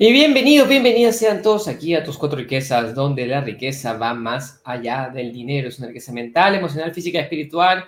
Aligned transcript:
Y 0.00 0.12
bienvenidos, 0.12 0.68
bienvenidas 0.68 1.16
sean 1.16 1.42
todos 1.42 1.66
aquí 1.66 1.92
a 1.96 2.04
tus 2.04 2.16
cuatro 2.16 2.38
riquezas, 2.38 2.94
donde 2.94 3.26
la 3.26 3.40
riqueza 3.40 3.94
va 3.94 4.14
más 4.14 4.60
allá 4.62 5.10
del 5.12 5.32
dinero. 5.32 5.66
Es 5.66 5.80
una 5.80 5.88
riqueza 5.88 6.12
mental, 6.12 6.54
emocional, 6.54 6.94
física, 6.94 7.18
espiritual. 7.18 7.84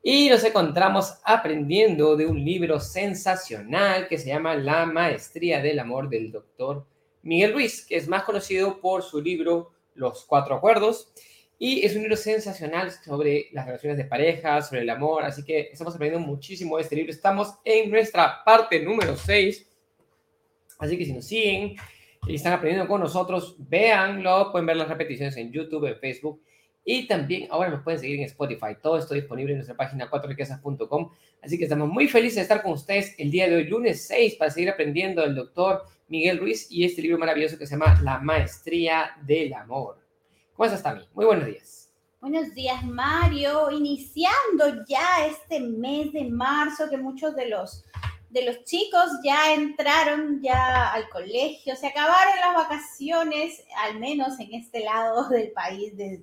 Y 0.00 0.28
nos 0.28 0.44
encontramos 0.44 1.14
aprendiendo 1.24 2.14
de 2.14 2.26
un 2.26 2.44
libro 2.44 2.78
sensacional 2.78 4.06
que 4.06 4.18
se 4.18 4.28
llama 4.28 4.54
La 4.54 4.86
Maestría 4.86 5.60
del 5.60 5.80
Amor 5.80 6.08
del 6.08 6.30
doctor 6.30 6.86
Miguel 7.22 7.54
Ruiz, 7.54 7.84
que 7.84 7.96
es 7.96 8.06
más 8.06 8.22
conocido 8.22 8.80
por 8.80 9.02
su 9.02 9.20
libro 9.20 9.72
Los 9.96 10.26
Cuatro 10.26 10.54
Acuerdos. 10.54 11.12
Y 11.58 11.84
es 11.84 11.96
un 11.96 12.02
libro 12.02 12.16
sensacional 12.16 12.92
sobre 12.92 13.48
las 13.50 13.66
relaciones 13.66 13.98
de 13.98 14.04
pareja, 14.04 14.62
sobre 14.62 14.82
el 14.82 14.90
amor. 14.90 15.24
Así 15.24 15.42
que 15.42 15.70
estamos 15.72 15.92
aprendiendo 15.92 16.24
muchísimo 16.24 16.76
de 16.76 16.84
este 16.84 16.94
libro. 16.94 17.10
Estamos 17.10 17.54
en 17.64 17.90
nuestra 17.90 18.44
parte 18.44 18.80
número 18.80 19.16
6 19.16 19.67
Así 20.78 20.96
que 20.96 21.04
si 21.04 21.12
nos 21.12 21.26
siguen 21.26 21.76
y 22.26 22.34
están 22.34 22.52
aprendiendo 22.52 22.88
con 22.88 23.00
nosotros, 23.00 23.56
véanlo, 23.58 24.52
pueden 24.52 24.66
ver 24.66 24.76
las 24.76 24.88
repeticiones 24.88 25.36
en 25.36 25.52
YouTube, 25.52 25.86
en 25.86 25.98
Facebook 25.98 26.42
y 26.90 27.06
también 27.06 27.48
ahora 27.50 27.68
nos 27.68 27.82
pueden 27.82 28.00
seguir 28.00 28.18
en 28.18 28.24
Spotify. 28.24 28.68
Todo 28.80 28.96
esto 28.96 29.12
disponible 29.12 29.52
en 29.52 29.58
nuestra 29.58 29.76
página 29.76 30.10
4riquezas.com. 30.10 31.10
Así 31.42 31.58
que 31.58 31.64
estamos 31.64 31.86
muy 31.86 32.08
felices 32.08 32.36
de 32.36 32.42
estar 32.42 32.62
con 32.62 32.72
ustedes 32.72 33.14
el 33.18 33.30
día 33.30 33.46
de 33.46 33.56
hoy, 33.56 33.64
lunes 33.64 34.06
6, 34.06 34.36
para 34.36 34.50
seguir 34.50 34.70
aprendiendo 34.70 35.20
del 35.20 35.34
doctor 35.34 35.82
Miguel 36.08 36.38
Ruiz 36.38 36.66
y 36.70 36.84
este 36.84 37.02
libro 37.02 37.18
maravilloso 37.18 37.58
que 37.58 37.66
se 37.66 37.72
llama 37.72 38.00
La 38.02 38.20
Maestría 38.20 39.10
del 39.22 39.52
Amor. 39.52 39.98
¿Cómo 40.54 40.64
estás, 40.64 40.82
Tami? 40.82 41.02
Muy 41.12 41.26
buenos 41.26 41.44
días. 41.44 41.90
Buenos 42.22 42.54
días, 42.54 42.82
Mario. 42.84 43.70
Iniciando 43.70 44.82
ya 44.88 45.26
este 45.26 45.60
mes 45.60 46.10
de 46.14 46.24
marzo 46.24 46.88
que 46.88 46.96
muchos 46.96 47.36
de 47.36 47.50
los 47.50 47.84
de 48.30 48.44
los 48.44 48.64
chicos 48.64 49.10
ya 49.24 49.54
entraron 49.54 50.40
ya 50.42 50.92
al 50.92 51.08
colegio, 51.08 51.76
se 51.76 51.86
acabaron 51.86 52.34
las 52.40 52.54
vacaciones, 52.54 53.64
al 53.84 53.98
menos 53.98 54.38
en 54.38 54.54
este 54.54 54.80
lado 54.80 55.28
del 55.30 55.50
país 55.52 55.96
de, 55.96 56.22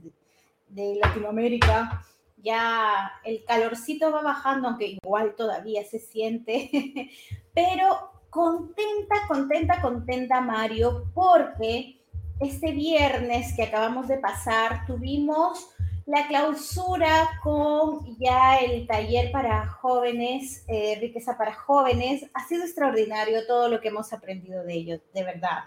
de 0.69 0.95
Latinoamérica. 1.01 2.05
Ya 2.37 3.11
el 3.23 3.43
calorcito 3.43 4.11
va 4.11 4.21
bajando, 4.21 4.67
aunque 4.67 4.99
igual 5.03 5.33
todavía 5.35 5.83
se 5.83 5.97
siente, 5.97 7.09
pero 7.55 8.11
contenta, 8.29 9.15
contenta, 9.27 9.81
contenta 9.81 10.41
Mario, 10.41 11.09
porque 11.15 12.01
este 12.39 12.71
viernes 12.71 13.55
que 13.55 13.63
acabamos 13.63 14.07
de 14.07 14.17
pasar 14.17 14.85
tuvimos 14.85 15.74
la 16.05 16.27
clausura 16.27 17.39
con 17.41 18.15
ya 18.19 18.57
el 18.57 18.85
taller 18.85 19.31
para 19.31 19.67
jóvenes, 19.67 20.63
eh, 20.67 20.97
riqueza 21.01 21.35
para 21.37 21.53
jóvenes, 21.53 22.25
ha 22.33 22.47
sido 22.47 22.63
extraordinario 22.63 23.47
todo 23.47 23.69
lo 23.69 23.81
que 23.81 23.87
hemos 23.87 24.13
aprendido 24.13 24.63
de 24.63 24.73
ellos, 24.73 25.01
de 25.13 25.23
verdad. 25.23 25.63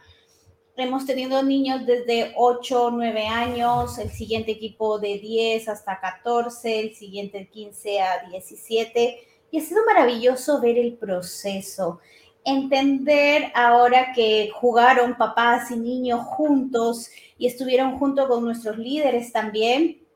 Hemos 0.77 1.06
tenido 1.06 1.42
niños 1.42 1.84
desde 1.86 2.34
8, 2.36 2.91
9 2.92 3.27
años, 3.27 3.98
el 3.98 4.11
siguiente 4.11 4.53
equipo 4.53 5.00
de 5.00 5.19
10 5.19 5.69
hasta 5.69 5.98
14, 5.98 6.81
el 6.81 6.94
siguiente 6.94 7.48
15 7.48 8.00
a 8.00 8.28
17, 8.28 9.19
y 9.50 9.59
ha 9.59 9.61
sido 9.61 9.84
maravilloso 9.86 10.61
ver 10.61 10.78
el 10.78 10.94
proceso, 10.94 11.98
entender 12.44 13.50
ahora 13.56 14.12
que 14.14 14.53
jugaron 14.55 15.16
papás 15.16 15.72
y 15.72 15.77
niños 15.77 16.20
juntos 16.27 17.11
y 17.39 17.48
estuvieron 17.48 17.98
junto 17.98 18.28
con 18.28 18.44
nuestros 18.44 18.78
líderes 18.78 19.33
también, 19.33 20.06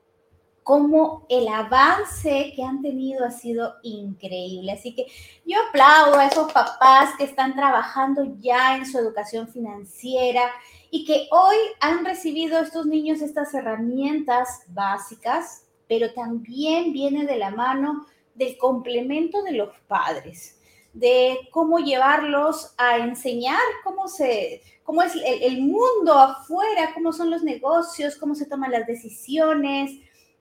cómo 0.63 1.25
el 1.29 1.47
avance 1.47 2.53
que 2.55 2.63
han 2.63 2.81
tenido 2.81 3.25
ha 3.25 3.31
sido 3.31 3.75
increíble. 3.83 4.71
Así 4.71 4.95
que 4.95 5.07
yo 5.45 5.57
aplaudo 5.69 6.17
a 6.17 6.27
esos 6.27 6.51
papás 6.51 7.11
que 7.17 7.25
están 7.25 7.55
trabajando 7.55 8.35
ya 8.39 8.77
en 8.77 8.85
su 8.85 8.97
educación 8.97 9.47
financiera 9.47 10.49
y 10.89 11.05
que 11.05 11.27
hoy 11.31 11.57
han 11.79 12.05
recibido 12.05 12.59
estos 12.59 12.85
niños 12.85 13.21
estas 13.21 13.53
herramientas 13.53 14.61
básicas, 14.69 15.65
pero 15.87 16.13
también 16.13 16.93
viene 16.93 17.25
de 17.25 17.37
la 17.37 17.51
mano 17.51 18.05
del 18.35 18.57
complemento 18.57 19.43
de 19.43 19.51
los 19.51 19.69
padres, 19.87 20.59
de 20.93 21.37
cómo 21.51 21.79
llevarlos 21.79 22.73
a 22.77 22.97
enseñar 22.97 23.59
cómo 23.83 24.07
se 24.07 24.61
cómo 24.83 25.01
es 25.01 25.15
el, 25.15 25.43
el 25.43 25.61
mundo 25.61 26.13
afuera, 26.13 26.91
cómo 26.93 27.13
son 27.13 27.29
los 27.29 27.41
negocios, 27.41 28.15
cómo 28.15 28.35
se 28.35 28.45
toman 28.45 28.71
las 28.71 28.85
decisiones, 28.85 29.91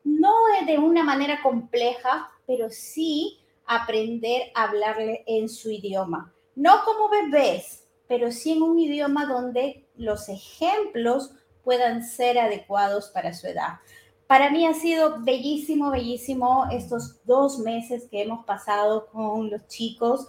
no 0.04 0.32
de 0.66 0.78
una 0.78 1.02
manera 1.02 1.40
compleja, 1.42 2.30
pero 2.46 2.70
sí 2.70 3.40
aprender 3.66 4.50
a 4.54 4.64
hablarle 4.64 5.24
en 5.26 5.48
su 5.48 5.70
idioma. 5.70 6.32
No 6.54 6.84
como 6.84 7.08
bebés, 7.08 7.84
pero 8.08 8.30
sí 8.30 8.52
en 8.52 8.62
un 8.62 8.78
idioma 8.78 9.26
donde 9.26 9.86
los 9.96 10.28
ejemplos 10.28 11.32
puedan 11.64 12.04
ser 12.04 12.38
adecuados 12.38 13.08
para 13.08 13.32
su 13.32 13.46
edad. 13.46 13.78
Para 14.26 14.50
mí 14.50 14.66
ha 14.66 14.74
sido 14.74 15.20
bellísimo, 15.20 15.90
bellísimo 15.90 16.66
estos 16.70 17.24
dos 17.24 17.58
meses 17.58 18.08
que 18.10 18.22
hemos 18.22 18.44
pasado 18.44 19.06
con 19.08 19.50
los 19.50 19.66
chicos, 19.68 20.26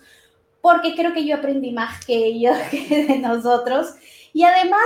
porque 0.61 0.95
creo 0.95 1.13
que 1.13 1.25
yo 1.25 1.35
aprendí 1.35 1.71
más 1.71 2.05
que 2.05 2.15
ellos, 2.15 2.57
que 2.71 3.05
de 3.05 3.19
nosotros. 3.19 3.95
Y 4.33 4.43
además, 4.43 4.83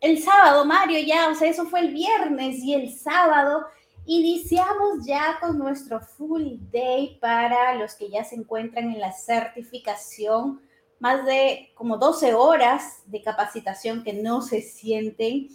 el 0.00 0.22
sábado, 0.22 0.64
Mario, 0.64 1.00
ya, 1.00 1.28
o 1.28 1.34
sea, 1.34 1.48
eso 1.48 1.66
fue 1.66 1.80
el 1.80 1.92
viernes 1.92 2.62
y 2.62 2.74
el 2.74 2.92
sábado 2.92 3.66
Iniciamos 4.10 5.04
ya 5.04 5.36
con 5.38 5.58
nuestro 5.58 6.00
full 6.00 6.54
day 6.72 7.18
para 7.20 7.74
los 7.74 7.94
que 7.94 8.08
ya 8.08 8.24
se 8.24 8.36
encuentran 8.36 8.90
en 8.90 9.00
la 9.00 9.12
certificación, 9.12 10.62
más 10.98 11.26
de 11.26 11.72
como 11.74 11.98
12 11.98 12.32
horas 12.32 13.02
de 13.04 13.20
capacitación 13.20 14.02
que 14.02 14.14
no 14.14 14.40
se 14.40 14.62
sienten. 14.62 15.48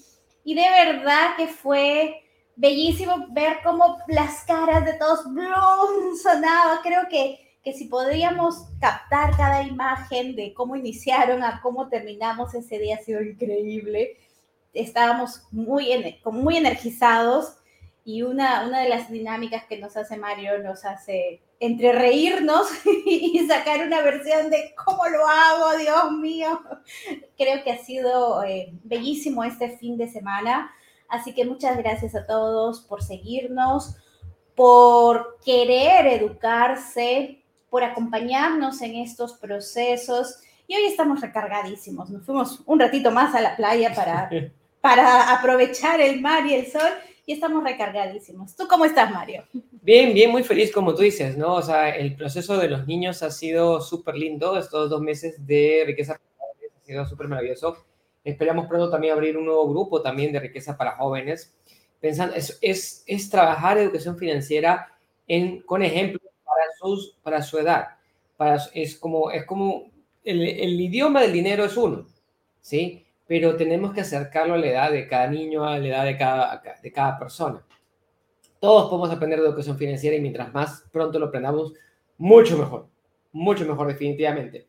Y 0.43 0.53
de 0.53 0.69
verdad 0.69 1.35
que 1.35 1.47
fue 1.47 2.21
bellísimo 2.55 3.25
ver 3.31 3.57
cómo 3.63 3.97
las 4.07 4.43
caras 4.43 4.85
de 4.85 4.93
todos 4.99 5.21
sonaba. 6.21 6.79
Creo 6.83 7.07
que, 7.09 7.57
que 7.63 7.73
si 7.73 7.85
podríamos 7.85 8.67
captar 8.79 9.35
cada 9.35 9.63
imagen 9.63 10.35
de 10.35 10.53
cómo 10.53 10.75
iniciaron 10.75 11.41
a 11.41 11.59
cómo 11.59 11.89
terminamos 11.89 12.53
ese 12.53 12.77
día 12.77 12.97
ha 12.97 13.03
sido 13.03 13.23
increíble. 13.23 14.15
Estábamos 14.75 15.41
muy, 15.49 15.89
muy 16.23 16.57
energizados 16.57 17.57
y 18.05 18.21
una, 18.21 18.67
una 18.67 18.81
de 18.81 18.89
las 18.89 19.09
dinámicas 19.09 19.63
que 19.65 19.77
nos 19.77 19.95
hace 19.95 20.17
Mario 20.17 20.59
nos 20.59 20.83
hace 20.83 21.41
entre 21.59 21.93
reírnos 21.93 22.67
y 23.05 23.39
sacar 23.47 23.85
una 23.85 24.01
versión 24.01 24.49
de 24.49 24.75
cómo 24.75 25.07
lo 25.07 25.25
hago, 25.25 25.77
Dios 25.77 26.11
mío. 26.11 26.59
Creo 27.37 27.63
que 27.63 27.71
ha 27.71 27.77
sido 27.77 28.43
eh, 28.43 28.73
bellísimo 28.83 29.43
este 29.45 29.77
fin 29.77 29.97
de 29.97 30.09
semana. 30.09 30.71
Así 31.07 31.33
que 31.33 31.45
muchas 31.45 31.77
gracias 31.77 32.15
a 32.15 32.25
todos 32.25 32.81
por 32.81 33.01
seguirnos, 33.01 33.95
por 34.55 35.39
querer 35.45 36.07
educarse, 36.07 37.41
por 37.69 37.83
acompañarnos 37.83 38.81
en 38.81 38.95
estos 38.95 39.33
procesos. 39.33 40.41
Y 40.67 40.75
hoy 40.75 40.85
estamos 40.85 41.21
recargadísimos. 41.21 42.09
Nos 42.09 42.25
fuimos 42.25 42.61
un 42.65 42.79
ratito 42.79 43.11
más 43.11 43.33
a 43.35 43.41
la 43.41 43.55
playa 43.55 43.93
para, 43.95 44.29
para 44.81 45.33
aprovechar 45.33 46.01
el 46.01 46.19
mar 46.19 46.45
y 46.45 46.55
el 46.55 46.69
sol 46.69 46.91
y 47.25 47.33
estamos 47.33 47.63
recargadísimos. 47.63 48.55
¿Tú 48.55 48.67
cómo 48.67 48.85
estás, 48.85 49.11
Mario? 49.11 49.43
Bien, 49.81 50.13
bien, 50.13 50.31
muy 50.31 50.43
feliz, 50.43 50.71
como 50.71 50.93
tú 50.93 51.01
dices, 51.01 51.37
¿no? 51.37 51.55
O 51.55 51.61
sea, 51.61 51.89
el 51.89 52.15
proceso 52.15 52.57
de 52.57 52.69
los 52.69 52.85
niños 52.85 53.23
ha 53.23 53.31
sido 53.31 53.81
súper 53.81 54.15
lindo. 54.15 54.57
Estos 54.57 54.89
dos 54.89 55.01
meses 55.01 55.45
de 55.45 55.83
riqueza 55.85 56.13
ha 56.13 56.85
sido 56.85 57.05
súper 57.05 57.27
maravilloso. 57.27 57.77
Esperamos 58.23 58.67
pronto 58.67 58.89
también 58.89 59.13
abrir 59.13 59.37
un 59.37 59.45
nuevo 59.45 59.69
grupo 59.69 60.01
también 60.01 60.31
de 60.31 60.39
riqueza 60.39 60.77
para 60.77 60.95
jóvenes. 60.97 61.53
Pensando, 61.99 62.35
es, 62.35 62.57
es, 62.61 63.03
es 63.07 63.29
trabajar 63.29 63.77
educación 63.77 64.17
financiera 64.17 64.97
en, 65.27 65.61
con 65.61 65.81
ejemplos 65.81 66.31
para, 66.43 66.63
sus, 66.79 67.17
para 67.23 67.41
su 67.41 67.57
edad. 67.57 67.87
Para, 68.35 68.61
es 68.73 68.97
como, 68.97 69.31
es 69.31 69.45
como 69.45 69.91
el, 70.23 70.41
el 70.41 70.79
idioma 70.79 71.21
del 71.21 71.31
dinero 71.31 71.63
es 71.63 71.77
uno, 71.77 72.05
¿sí? 72.61 73.05
Pero 73.33 73.55
tenemos 73.55 73.95
que 73.95 74.01
acercarlo 74.01 74.53
a 74.53 74.59
la 74.59 74.67
edad 74.67 74.91
de 74.91 75.07
cada 75.07 75.25
niño, 75.25 75.65
a 75.65 75.79
la 75.79 75.87
edad 75.87 76.05
de 76.05 76.15
cada, 76.15 76.61
de 76.83 76.91
cada 76.91 77.17
persona. 77.17 77.65
Todos 78.59 78.91
podemos 78.91 79.09
aprender 79.09 79.41
de 79.41 79.47
educación 79.47 79.75
financiera 79.75 80.15
y 80.15 80.21
mientras 80.21 80.53
más 80.53 80.85
pronto 80.91 81.17
lo 81.17 81.25
aprendamos, 81.25 81.73
mucho 82.19 82.55
mejor, 82.55 82.89
mucho 83.31 83.65
mejor 83.65 83.87
definitivamente. 83.87 84.67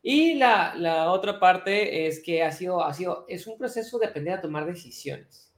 Y 0.00 0.34
la, 0.34 0.76
la 0.76 1.10
otra 1.10 1.40
parte 1.40 2.06
es 2.06 2.22
que 2.22 2.44
ha 2.44 2.52
sido, 2.52 2.84
ha 2.84 2.94
sido, 2.94 3.24
es 3.28 3.48
un 3.48 3.58
proceso 3.58 3.98
de 3.98 4.06
aprender 4.06 4.34
a 4.34 4.40
tomar 4.40 4.64
decisiones. 4.64 5.52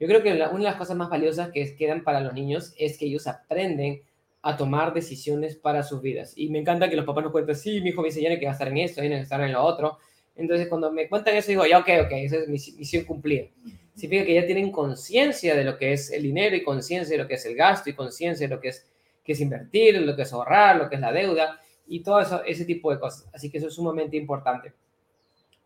Yo 0.00 0.08
creo 0.08 0.24
que 0.24 0.32
una 0.32 0.56
de 0.56 0.58
las 0.64 0.74
cosas 0.74 0.96
más 0.96 1.08
valiosas 1.08 1.52
que 1.52 1.76
quedan 1.76 2.02
para 2.02 2.18
los 2.18 2.34
niños 2.34 2.74
es 2.78 2.98
que 2.98 3.06
ellos 3.06 3.28
aprenden 3.28 4.02
a 4.42 4.56
tomar 4.56 4.92
decisiones 4.92 5.54
para 5.54 5.84
sus 5.84 6.02
vidas. 6.02 6.32
Y 6.34 6.48
me 6.48 6.58
encanta 6.58 6.90
que 6.90 6.96
los 6.96 7.04
papás 7.04 7.22
nos 7.22 7.30
cuenten, 7.30 7.54
sí, 7.54 7.80
mi 7.80 7.90
hijo 7.90 8.02
me 8.02 8.08
dice, 8.08 8.20
ya 8.20 8.36
que 8.36 8.44
va 8.44 8.50
a 8.50 8.54
estar 8.54 8.66
en 8.66 8.78
esto, 8.78 9.00
tiene 9.00 9.18
que 9.18 9.22
estar 9.22 9.40
en 9.40 9.52
lo 9.52 9.62
otro. 9.62 9.98
Entonces, 10.36 10.68
cuando 10.68 10.90
me 10.90 11.08
cuentan 11.08 11.36
eso, 11.36 11.48
digo, 11.48 11.66
ya, 11.66 11.78
ok, 11.78 11.88
ok, 12.04 12.12
esa 12.12 12.36
es 12.36 12.48
mi 12.48 12.58
misión 12.78 13.04
cumplida. 13.04 13.46
Significa 13.94 14.24
que 14.24 14.34
ya 14.34 14.46
tienen 14.46 14.72
conciencia 14.72 15.54
de 15.54 15.64
lo 15.64 15.76
que 15.76 15.92
es 15.92 16.10
el 16.10 16.22
dinero 16.22 16.56
y 16.56 16.62
conciencia 16.62 17.16
de 17.16 17.22
lo 17.22 17.28
que 17.28 17.34
es 17.34 17.44
el 17.44 17.54
gasto 17.54 17.90
y 17.90 17.94
conciencia 17.94 18.48
de 18.48 18.54
lo 18.54 18.60
que 18.60 18.68
es, 18.68 18.86
que 19.22 19.32
es 19.32 19.40
invertir, 19.40 20.00
lo 20.00 20.16
que 20.16 20.22
es 20.22 20.32
ahorrar, 20.32 20.76
lo 20.76 20.88
que 20.88 20.94
es 20.94 21.00
la 21.00 21.12
deuda 21.12 21.60
y 21.86 22.00
todo 22.00 22.20
eso, 22.20 22.42
ese 22.44 22.64
tipo 22.64 22.90
de 22.90 22.98
cosas. 22.98 23.28
Así 23.34 23.50
que 23.50 23.58
eso 23.58 23.68
es 23.68 23.74
sumamente 23.74 24.16
importante. 24.16 24.72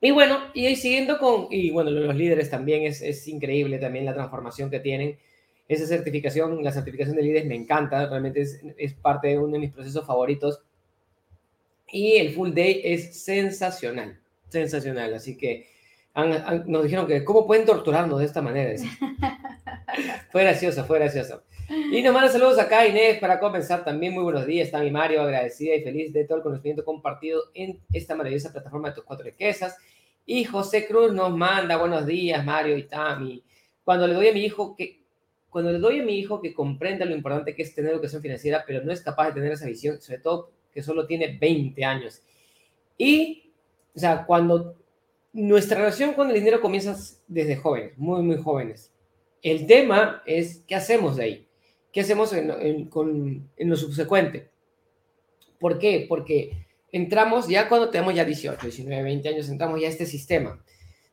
Y 0.00 0.10
bueno, 0.10 0.38
y 0.52 0.74
siguiendo 0.76 1.18
con, 1.18 1.46
y 1.50 1.70
bueno, 1.70 1.90
los 1.90 2.14
líderes 2.14 2.50
también 2.50 2.82
es, 2.82 3.00
es 3.00 3.26
increíble 3.28 3.78
también 3.78 4.04
la 4.04 4.14
transformación 4.14 4.70
que 4.70 4.80
tienen. 4.80 5.18
Esa 5.68 5.86
certificación, 5.86 6.62
la 6.62 6.72
certificación 6.72 7.16
de 7.16 7.22
líderes 7.22 7.46
me 7.46 7.54
encanta, 7.54 8.06
realmente 8.06 8.42
es, 8.42 8.60
es 8.76 8.94
parte 8.94 9.28
de 9.28 9.38
uno 9.38 9.52
de 9.54 9.58
mis 9.60 9.72
procesos 9.72 10.06
favoritos. 10.06 10.62
Y 11.90 12.16
el 12.16 12.34
full 12.34 12.52
day 12.52 12.82
es 12.84 13.22
sensacional, 13.22 14.20
sensacional. 14.48 15.14
Así 15.14 15.37
que 15.37 15.69
nos 16.66 16.82
dijeron 16.84 17.06
que, 17.06 17.25
¿cómo 17.25 17.46
pueden 17.46 17.66
torturarnos 17.66 18.19
de 18.20 18.25
esta 18.25 18.43
manera? 18.43 18.72
fue 20.32 20.43
gracioso, 20.43 20.84
fue 20.84 20.98
gracioso. 20.98 21.43
Y 21.69 22.00
nos 22.02 22.14
manda 22.14 22.31
saludos 22.31 22.58
acá 22.58 22.87
Inés 22.87 23.19
para 23.19 23.40
comenzar 23.40 23.84
también. 23.84 24.14
Muy 24.14 24.22
buenos 24.22 24.46
días, 24.46 24.66
está 24.66 24.81
mi 24.81 24.90
Mario, 24.90 25.22
agradecida 25.22 25.75
y 25.75 25.82
feliz 25.82 26.12
de 26.12 26.25
todo 26.25 26.38
el 26.38 26.44
conocimiento 26.44 26.84
compartido 26.84 27.43
en 27.54 27.81
esta 27.93 28.14
maravillosa 28.14 28.52
plataforma 28.52 28.88
de 28.88 28.94
tus 28.94 29.04
cuatro 29.04 29.25
riquezas. 29.25 29.76
Y 30.25 30.44
José 30.44 30.87
Cruz 30.87 31.12
nos 31.12 31.37
manda 31.37 31.76
buenos 31.76 32.06
días, 32.06 32.44
Mario 32.44 32.76
y 32.76 32.84
Tami. 32.84 33.42
Cuando 33.84 34.06
le 34.06 34.14
doy 34.14 34.28
a 34.28 34.32
mi 34.32 34.44
hijo 34.44 34.75
que 34.76 35.06
cuando 35.56 35.72
le 35.72 35.78
doy 35.78 36.00
a 36.00 36.02
mi 36.02 36.19
hijo 36.19 36.42
que 36.42 36.52
comprenda 36.52 37.06
lo 37.06 37.14
importante 37.14 37.54
que 37.54 37.62
es 37.62 37.75
tener 37.75 37.92
educación 37.92 38.20
financiera, 38.20 38.62
pero 38.66 38.82
no 38.82 38.92
es 38.92 39.00
capaz 39.00 39.28
de 39.28 39.32
tener 39.34 39.52
esa 39.52 39.64
visión, 39.64 39.99
sobre 40.02 40.19
todo 40.19 40.50
que 40.70 40.82
solo 40.82 41.06
tiene 41.06 41.38
20 41.40 41.82
años. 41.82 42.22
Y, 42.99 43.45
o 43.96 43.98
sea, 43.98 44.26
cuando 44.26 44.76
nuestra 45.32 45.78
relación 45.78 46.12
con 46.12 46.28
el 46.28 46.34
dinero 46.34 46.60
comienza 46.60 46.94
desde 47.26 47.56
jóvenes, 47.56 47.96
muy, 47.96 48.22
muy 48.22 48.37
jóvenes. 48.37 48.93
El 49.43 49.66
tema 49.66 50.22
es 50.26 50.62
qué 50.66 50.75
hacemos 50.75 51.16
de 51.16 51.25
ahí. 51.25 51.48
¿Qué 51.93 52.02
hacemos 52.02 52.32
en, 52.34 52.90
lo 53.56 53.76
subsecuente? 53.76 54.50
¿Por 55.58 55.78
qué? 55.78 56.04
Porque 56.06 56.66
entramos 56.93 57.48
ya 57.48 57.69
cuando 57.70 57.88
tenemos 57.88 58.14
ya 58.14 58.25
18, 58.25 58.60
19, 58.60 59.02
20 59.02 59.28
años, 59.31 59.48
entramos 59.48 59.81
ya 59.81 59.87
a 59.87 59.90
este 59.90 60.04
sistema 60.04 60.62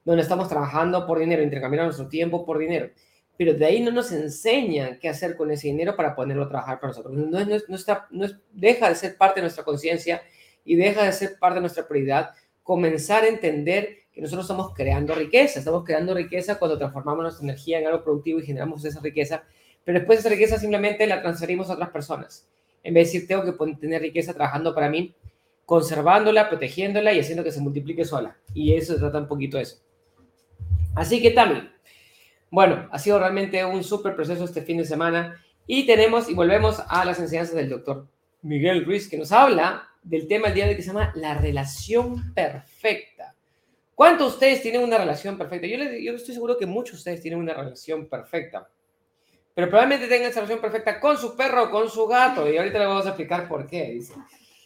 donde 0.04 0.24
estamos 0.24 0.50
trabajando 0.50 1.08
por 1.08 1.20
dinero, 1.20 1.42
intercambiando 1.42 1.86
nuestro 1.86 2.10
tiempo 2.10 2.46
por 2.46 2.58
dinero. 2.58 2.90
Pero 3.38 3.54
de 3.54 3.66
ahí 3.66 3.82
no 3.82 3.92
nos 3.92 4.12
enseñan 4.12 5.00
qué 5.00 5.08
hacer 5.08 5.38
con 5.38 5.52
ese 5.52 5.68
dinero 5.68 5.96
para 5.96 6.16
ponerlo 6.16 6.44
a 6.44 6.50
trabajar 6.50 6.82
para 6.82 6.90
nosotros. 6.90 7.14
No, 7.14 7.46
no, 7.46 7.76
está, 7.76 8.08
no 8.12 8.28
deja 8.52 8.90
de 8.90 8.96
ser 8.96 9.18
parte 9.18 9.40
de 9.40 9.44
nuestra 9.44 9.64
conciencia 9.64 10.22
y 10.66 10.76
deja 10.76 11.04
de 11.06 11.14
ser 11.14 11.40
parte 11.40 11.56
de 11.56 11.62
nuestra 11.62 11.88
prioridad 11.88 12.32
comenzar 12.64 13.24
a 13.24 13.28
entender 13.28 14.00
que 14.12 14.22
nosotros 14.22 14.46
estamos 14.46 14.74
creando 14.74 15.14
riqueza. 15.14 15.60
Estamos 15.60 15.84
creando 15.84 16.14
riqueza 16.14 16.58
cuando 16.58 16.78
transformamos 16.78 17.24
nuestra 17.24 17.44
energía 17.44 17.80
en 17.80 17.88
algo 17.88 18.04
productivo 18.04 18.40
y 18.40 18.46
generamos 18.46 18.84
esa 18.86 19.00
riqueza 19.00 19.44
pero 19.84 20.00
después 20.00 20.20
esa 20.20 20.30
riqueza 20.30 20.58
simplemente 20.58 21.06
la 21.08 21.22
transferimos 21.22 21.70
a 21.70 21.74
otras 21.74 21.90
personas. 21.90 22.48
En 22.84 22.94
vez 22.94 23.12
de 23.12 23.20
decir, 23.20 23.28
tengo 23.28 23.44
que 23.44 23.76
tener 23.76 24.02
riqueza 24.02 24.34
trabajando 24.34 24.74
para 24.74 24.90
mí, 24.90 25.14
conservándola, 25.66 26.50
protegiéndola 26.50 27.14
y 27.14 27.20
haciendo 27.20 27.44
que 27.44 27.52
se 27.52 27.62
multiplique 27.62 28.06
sola. 28.06 28.38
Y 28.54 28.74
eso 28.74 28.94
se 28.94 29.00
trata 29.00 29.20
un 29.20 29.28
poquito 29.28 29.58
eso. 29.60 29.78
Así 30.96 31.22
que 31.22 31.32
también, 31.32 31.72
bueno, 32.50 32.88
ha 32.92 33.00
sido 33.00 33.20
realmente 33.20 33.64
un 33.66 33.84
súper 33.84 34.16
proceso 34.16 34.44
este 34.44 34.62
fin 34.62 34.78
de 34.78 34.86
semana 34.86 35.42
y 35.66 35.86
tenemos 35.86 36.30
y 36.30 36.34
volvemos 36.34 36.82
a 36.88 37.04
las 37.04 37.20
enseñanzas 37.20 37.56
del 37.56 37.70
doctor 37.70 38.08
Miguel 38.42 38.86
Ruiz, 38.86 39.10
que 39.10 39.18
nos 39.18 39.32
habla 39.32 39.90
del 40.04 40.28
tema 40.28 40.50
el 40.50 40.54
día 40.54 40.68
de 40.68 40.76
que 40.76 40.82
se 40.82 40.90
llama 40.90 41.12
la 41.16 41.34
relación 41.34 42.34
perfecta. 42.34 43.36
¿Cuántos 43.96 44.28
de 44.28 44.34
ustedes 44.34 44.62
tienen 44.62 44.84
una 44.84 44.98
relación 44.98 45.38
perfecta? 45.38 45.68
Yo, 45.68 45.78
les, 45.78 46.04
yo 46.04 46.14
estoy 46.14 46.34
seguro 46.34 46.58
que 46.58 46.66
muchos 46.66 46.94
de 46.94 46.98
ustedes 46.98 47.22
tienen 47.22 47.40
una 47.40 47.54
relación 47.54 48.08
perfecta 48.08 48.68
pero 49.54 49.70
probablemente 49.70 50.08
tenga 50.08 50.28
esa 50.28 50.40
relación 50.40 50.62
perfecta 50.62 51.00
con 51.00 51.18
su 51.18 51.36
perro 51.36 51.66
o 51.66 51.70
con 51.70 51.90
su 51.90 52.08
gato. 52.08 52.50
Y 52.50 52.58
ahorita 52.58 52.80
le 52.80 52.86
vamos 52.86 53.06
a 53.06 53.10
explicar 53.10 53.48
por 53.48 53.68
qué. 53.68 53.92
Dice. 53.92 54.14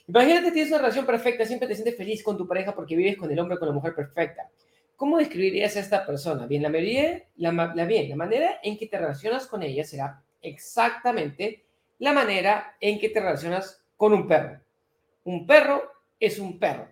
Imagínate 0.08 0.46
que 0.46 0.52
tienes 0.52 0.72
una 0.72 0.82
relación 0.82 1.06
perfecta, 1.06 1.46
siempre 1.46 1.68
te 1.68 1.76
sientes 1.76 1.98
feliz 1.98 2.24
con 2.24 2.38
tu 2.38 2.48
pareja 2.48 2.74
porque 2.74 2.96
vives 2.96 3.18
con 3.18 3.30
el 3.30 3.38
hombre 3.40 3.58
o 3.58 3.60
con 3.60 3.68
la 3.68 3.74
mujer 3.74 3.94
perfecta. 3.94 4.50
¿Cómo 4.96 5.18
describirías 5.18 5.76
a 5.76 5.82
esta 5.82 6.06
persona? 6.06 6.48
Bien, 6.48 6.64
la 6.64 6.70
mayoría, 6.70 7.24
la, 7.36 7.52
la, 7.52 7.86
bien, 7.86 8.10
la 8.10 8.16
manera 8.16 8.60
en 8.64 8.78
que 8.78 8.88
te 8.88 8.98
relacionas 8.98 9.46
con 9.46 9.62
ella 9.62 9.84
será 9.84 10.24
exactamente 10.42 11.66
la 12.00 12.14
manera 12.14 12.78
en 12.80 12.98
que 13.00 13.10
te 13.10 13.20
relacionas 13.20 13.84
con 13.98 14.14
un 14.14 14.28
perro. 14.28 14.62
Un 15.28 15.46
perro 15.46 15.82
es 16.22 16.40
un 16.40 16.58
perro. 16.58 16.88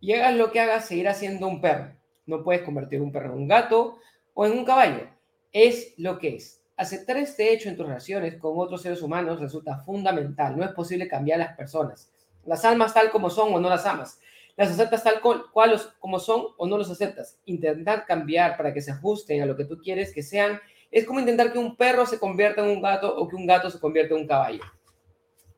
Y 0.00 0.14
hagas 0.14 0.34
lo 0.36 0.50
que 0.50 0.58
hagas, 0.58 0.86
seguirá 0.86 1.12
siendo 1.12 1.46
un 1.46 1.60
perro. 1.60 1.94
No 2.24 2.42
puedes 2.42 2.62
convertir 2.62 3.02
un 3.02 3.12
perro 3.12 3.34
en 3.34 3.42
un 3.42 3.46
gato 3.46 3.98
o 4.32 4.46
en 4.46 4.52
un 4.52 4.64
caballo. 4.64 5.06
Es 5.52 5.92
lo 5.98 6.18
que 6.18 6.36
es. 6.36 6.62
Aceptar 6.78 7.18
este 7.18 7.52
hecho 7.52 7.68
en 7.68 7.76
tus 7.76 7.86
relaciones 7.86 8.36
con 8.38 8.52
otros 8.56 8.80
seres 8.80 9.02
humanos 9.02 9.38
resulta 9.38 9.80
fundamental. 9.80 10.56
No 10.56 10.64
es 10.64 10.70
posible 10.70 11.08
cambiar 11.08 11.40
las 11.40 11.54
personas. 11.58 12.10
Las 12.46 12.64
almas 12.64 12.94
tal 12.94 13.10
como 13.10 13.28
son 13.28 13.52
o 13.52 13.60
no 13.60 13.68
las 13.68 13.84
amas. 13.84 14.18
Las 14.56 14.70
aceptas 14.70 15.04
tal 15.04 15.20
cual, 15.20 15.78
como 16.00 16.18
son 16.18 16.46
o 16.56 16.66
no 16.66 16.78
los 16.78 16.90
aceptas. 16.90 17.36
Intentar 17.44 18.06
cambiar 18.06 18.56
para 18.56 18.72
que 18.72 18.80
se 18.80 18.92
ajusten 18.92 19.42
a 19.42 19.46
lo 19.46 19.58
que 19.58 19.66
tú 19.66 19.76
quieres 19.76 20.14
que 20.14 20.22
sean 20.22 20.58
es 20.90 21.04
como 21.04 21.20
intentar 21.20 21.52
que 21.52 21.58
un 21.58 21.76
perro 21.76 22.06
se 22.06 22.18
convierta 22.18 22.64
en 22.64 22.70
un 22.70 22.80
gato 22.80 23.14
o 23.14 23.28
que 23.28 23.36
un 23.36 23.46
gato 23.46 23.68
se 23.68 23.78
convierta 23.78 24.14
en 24.14 24.22
un 24.22 24.26
caballo. 24.26 24.62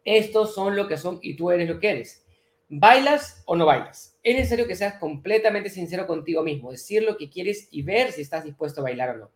Estos 0.06 0.55
son 0.55 0.76
lo 0.76 0.87
que 0.87 0.97
son 0.97 1.19
y 1.20 1.35
tú 1.35 1.50
eres 1.50 1.69
lo 1.69 1.81
que 1.81 1.91
eres. 1.91 2.25
¿Bailas 2.69 3.43
o 3.44 3.56
no 3.56 3.67
bailas? 3.67 4.17
Es 4.23 4.37
necesario 4.37 4.69
que 4.69 4.76
seas 4.76 4.94
completamente 4.94 5.69
sincero 5.69 6.06
contigo 6.06 6.44
mismo, 6.44 6.70
decir 6.70 7.03
lo 7.03 7.17
que 7.17 7.29
quieres 7.29 7.67
y 7.73 7.82
ver 7.82 8.12
si 8.12 8.23
estás 8.23 8.44
dispuesto 8.44 8.81
a 8.81 8.85
bailar 8.85 9.11
o 9.11 9.17
no. 9.19 9.31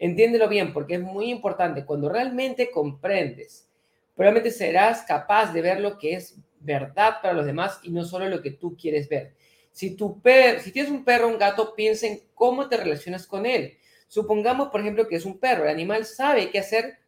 Entiéndelo 0.00 0.48
bien, 0.48 0.72
porque 0.72 0.96
es 0.96 1.00
muy 1.00 1.30
importante. 1.30 1.84
Cuando 1.84 2.08
realmente 2.08 2.72
comprendes, 2.72 3.68
probablemente 4.16 4.50
serás 4.50 5.02
capaz 5.02 5.52
de 5.52 5.62
ver 5.62 5.78
lo 5.78 5.96
que 5.96 6.14
es 6.14 6.36
verdad 6.58 7.18
para 7.22 7.32
los 7.32 7.46
demás 7.46 7.78
y 7.84 7.90
no 7.90 8.04
solo 8.04 8.28
lo 8.28 8.42
que 8.42 8.50
tú 8.50 8.76
quieres 8.76 9.08
ver. 9.08 9.36
Si, 9.70 9.94
tu 9.94 10.20
si 10.60 10.72
tienes 10.72 10.90
un 10.90 11.04
perro 11.04 11.26
o 11.26 11.30
un 11.30 11.38
gato, 11.38 11.72
piensa 11.76 12.08
en 12.08 12.20
cómo 12.34 12.68
te 12.68 12.78
relacionas 12.78 13.28
con 13.28 13.46
él. 13.46 13.78
Supongamos, 14.08 14.70
por 14.70 14.80
ejemplo, 14.80 15.06
que 15.06 15.14
es 15.14 15.24
un 15.24 15.38
perro. 15.38 15.62
El 15.62 15.70
animal 15.70 16.04
sabe 16.04 16.50
qué 16.50 16.58
hacer 16.58 16.98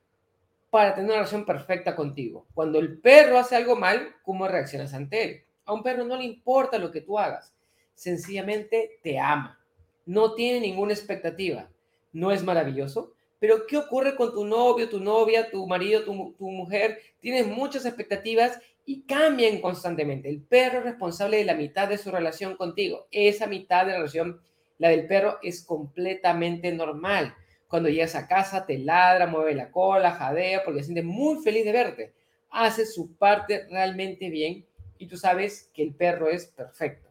para 0.70 0.94
tener 0.94 1.06
una 1.10 1.16
relación 1.16 1.44
perfecta 1.44 1.96
contigo. 1.96 2.46
Cuando 2.54 2.78
el 2.78 2.98
perro 2.98 3.38
hace 3.38 3.56
algo 3.56 3.76
mal, 3.76 4.14
¿cómo 4.22 4.46
reaccionas 4.48 4.92
ante 4.94 5.24
él? 5.24 5.42
A 5.64 5.72
un 5.72 5.82
perro 5.82 6.04
no 6.04 6.16
le 6.16 6.24
importa 6.24 6.78
lo 6.78 6.90
que 6.90 7.00
tú 7.00 7.18
hagas. 7.18 7.52
Sencillamente 7.94 9.00
te 9.02 9.18
ama. 9.18 9.58
No 10.06 10.34
tiene 10.34 10.60
ninguna 10.60 10.92
expectativa. 10.92 11.68
¿No 12.12 12.32
es 12.32 12.42
maravilloso? 12.42 13.12
Pero 13.38 13.66
¿qué 13.66 13.76
ocurre 13.76 14.16
con 14.16 14.32
tu 14.32 14.44
novio, 14.44 14.88
tu 14.88 15.00
novia, 15.00 15.50
tu 15.50 15.66
marido, 15.66 16.02
tu, 16.04 16.34
mujer? 16.40 17.00
Tienes 17.20 17.46
muchas 17.46 17.86
expectativas 17.86 18.58
y 18.84 19.02
cambian 19.02 19.60
constantemente. 19.60 20.28
El 20.28 20.40
perro 20.40 20.78
es 20.78 20.84
responsable 20.84 21.36
de 21.36 21.44
la 21.44 21.54
mitad 21.54 21.88
de 21.88 21.98
su 21.98 22.10
relación 22.10 22.56
contigo. 22.56 23.06
Esa 23.10 23.46
mitad 23.46 23.84
de 23.84 23.92
la 23.92 23.98
relación, 23.98 24.40
la 24.78 24.88
del 24.88 25.06
perro, 25.06 25.38
es 25.42 25.64
completamente 25.64 26.72
normal. 26.72 27.34
Cuando 27.68 27.88
llegas 27.88 28.14
a 28.14 28.26
casa, 28.26 28.66
te 28.66 28.78
ladra, 28.78 29.26
mueve 29.26 29.54
la 29.54 29.70
cola, 29.70 30.12
jadea, 30.12 30.64
porque 30.64 30.80
se 30.80 30.86
siente 30.86 31.02
muy 31.02 31.42
feliz 31.42 31.64
de 31.64 31.72
verte. 31.72 32.14
Hace 32.50 32.86
su 32.86 33.14
parte 33.16 33.66
realmente 33.70 34.30
bien 34.30 34.66
y 34.98 35.06
tú 35.06 35.16
sabes 35.16 35.70
que 35.74 35.82
el 35.82 35.94
perro 35.94 36.28
es 36.28 36.46
perfecto. 36.46 37.08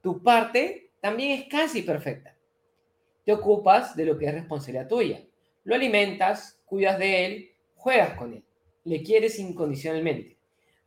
Tu 0.00 0.22
parte 0.22 0.90
también 1.00 1.32
es 1.32 1.48
casi 1.48 1.82
perfecta 1.82 2.34
te 3.24 3.32
ocupas 3.32 3.96
de 3.96 4.04
lo 4.04 4.18
que 4.18 4.26
es 4.26 4.34
responsabilidad 4.34 4.88
tuya. 4.88 5.24
Lo 5.64 5.74
alimentas, 5.74 6.60
cuidas 6.66 6.98
de 6.98 7.26
él, 7.26 7.50
juegas 7.74 8.16
con 8.18 8.34
él, 8.34 8.44
le 8.84 9.02
quieres 9.02 9.38
incondicionalmente. 9.38 10.36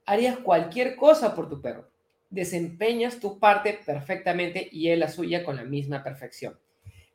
Harías 0.06 0.38
cualquier 0.38 0.96
cosa 0.96 1.36
por 1.36 1.50
tu 1.50 1.62
perro. 1.62 1.90
Desempeñas 2.30 3.20
tu 3.20 3.40
parte 3.40 3.80
perfectamente 3.86 4.68
y 4.72 4.90
él 4.90 5.00
la 5.00 5.10
suya 5.10 5.44
con 5.44 5.56
la 5.56 5.64
misma 5.64 6.04
perfección. 6.04 6.58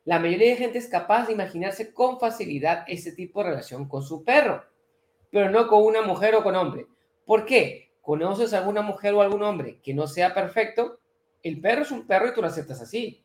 La 0.04 0.18
mayoría 0.18 0.48
de 0.48 0.56
gente 0.56 0.78
es 0.78 0.88
capaz 0.88 1.26
de 1.28 1.32
imaginarse 1.32 1.94
con 1.94 2.18
facilidad 2.18 2.84
ese 2.88 3.12
tipo 3.12 3.40
de 3.40 3.50
relación 3.50 3.88
con 3.88 4.02
su 4.02 4.24
perro, 4.24 4.64
pero 5.30 5.48
no 5.48 5.68
con 5.68 5.84
una 5.84 6.02
mujer 6.02 6.34
o 6.34 6.42
con 6.42 6.56
hombre. 6.56 6.86
¿Por 7.24 7.44
qué? 7.44 7.92
¿Conoces 8.00 8.52
alguna 8.52 8.82
mujer 8.82 9.14
o 9.14 9.22
algún 9.22 9.44
hombre 9.44 9.78
que 9.80 9.94
no 9.94 10.08
sea 10.08 10.34
perfecto? 10.34 10.98
El 11.40 11.60
perro 11.60 11.82
es 11.82 11.92
un 11.92 12.04
perro 12.04 12.26
y 12.26 12.34
tú 12.34 12.40
lo 12.40 12.48
aceptas 12.48 12.80
así. 12.80 13.22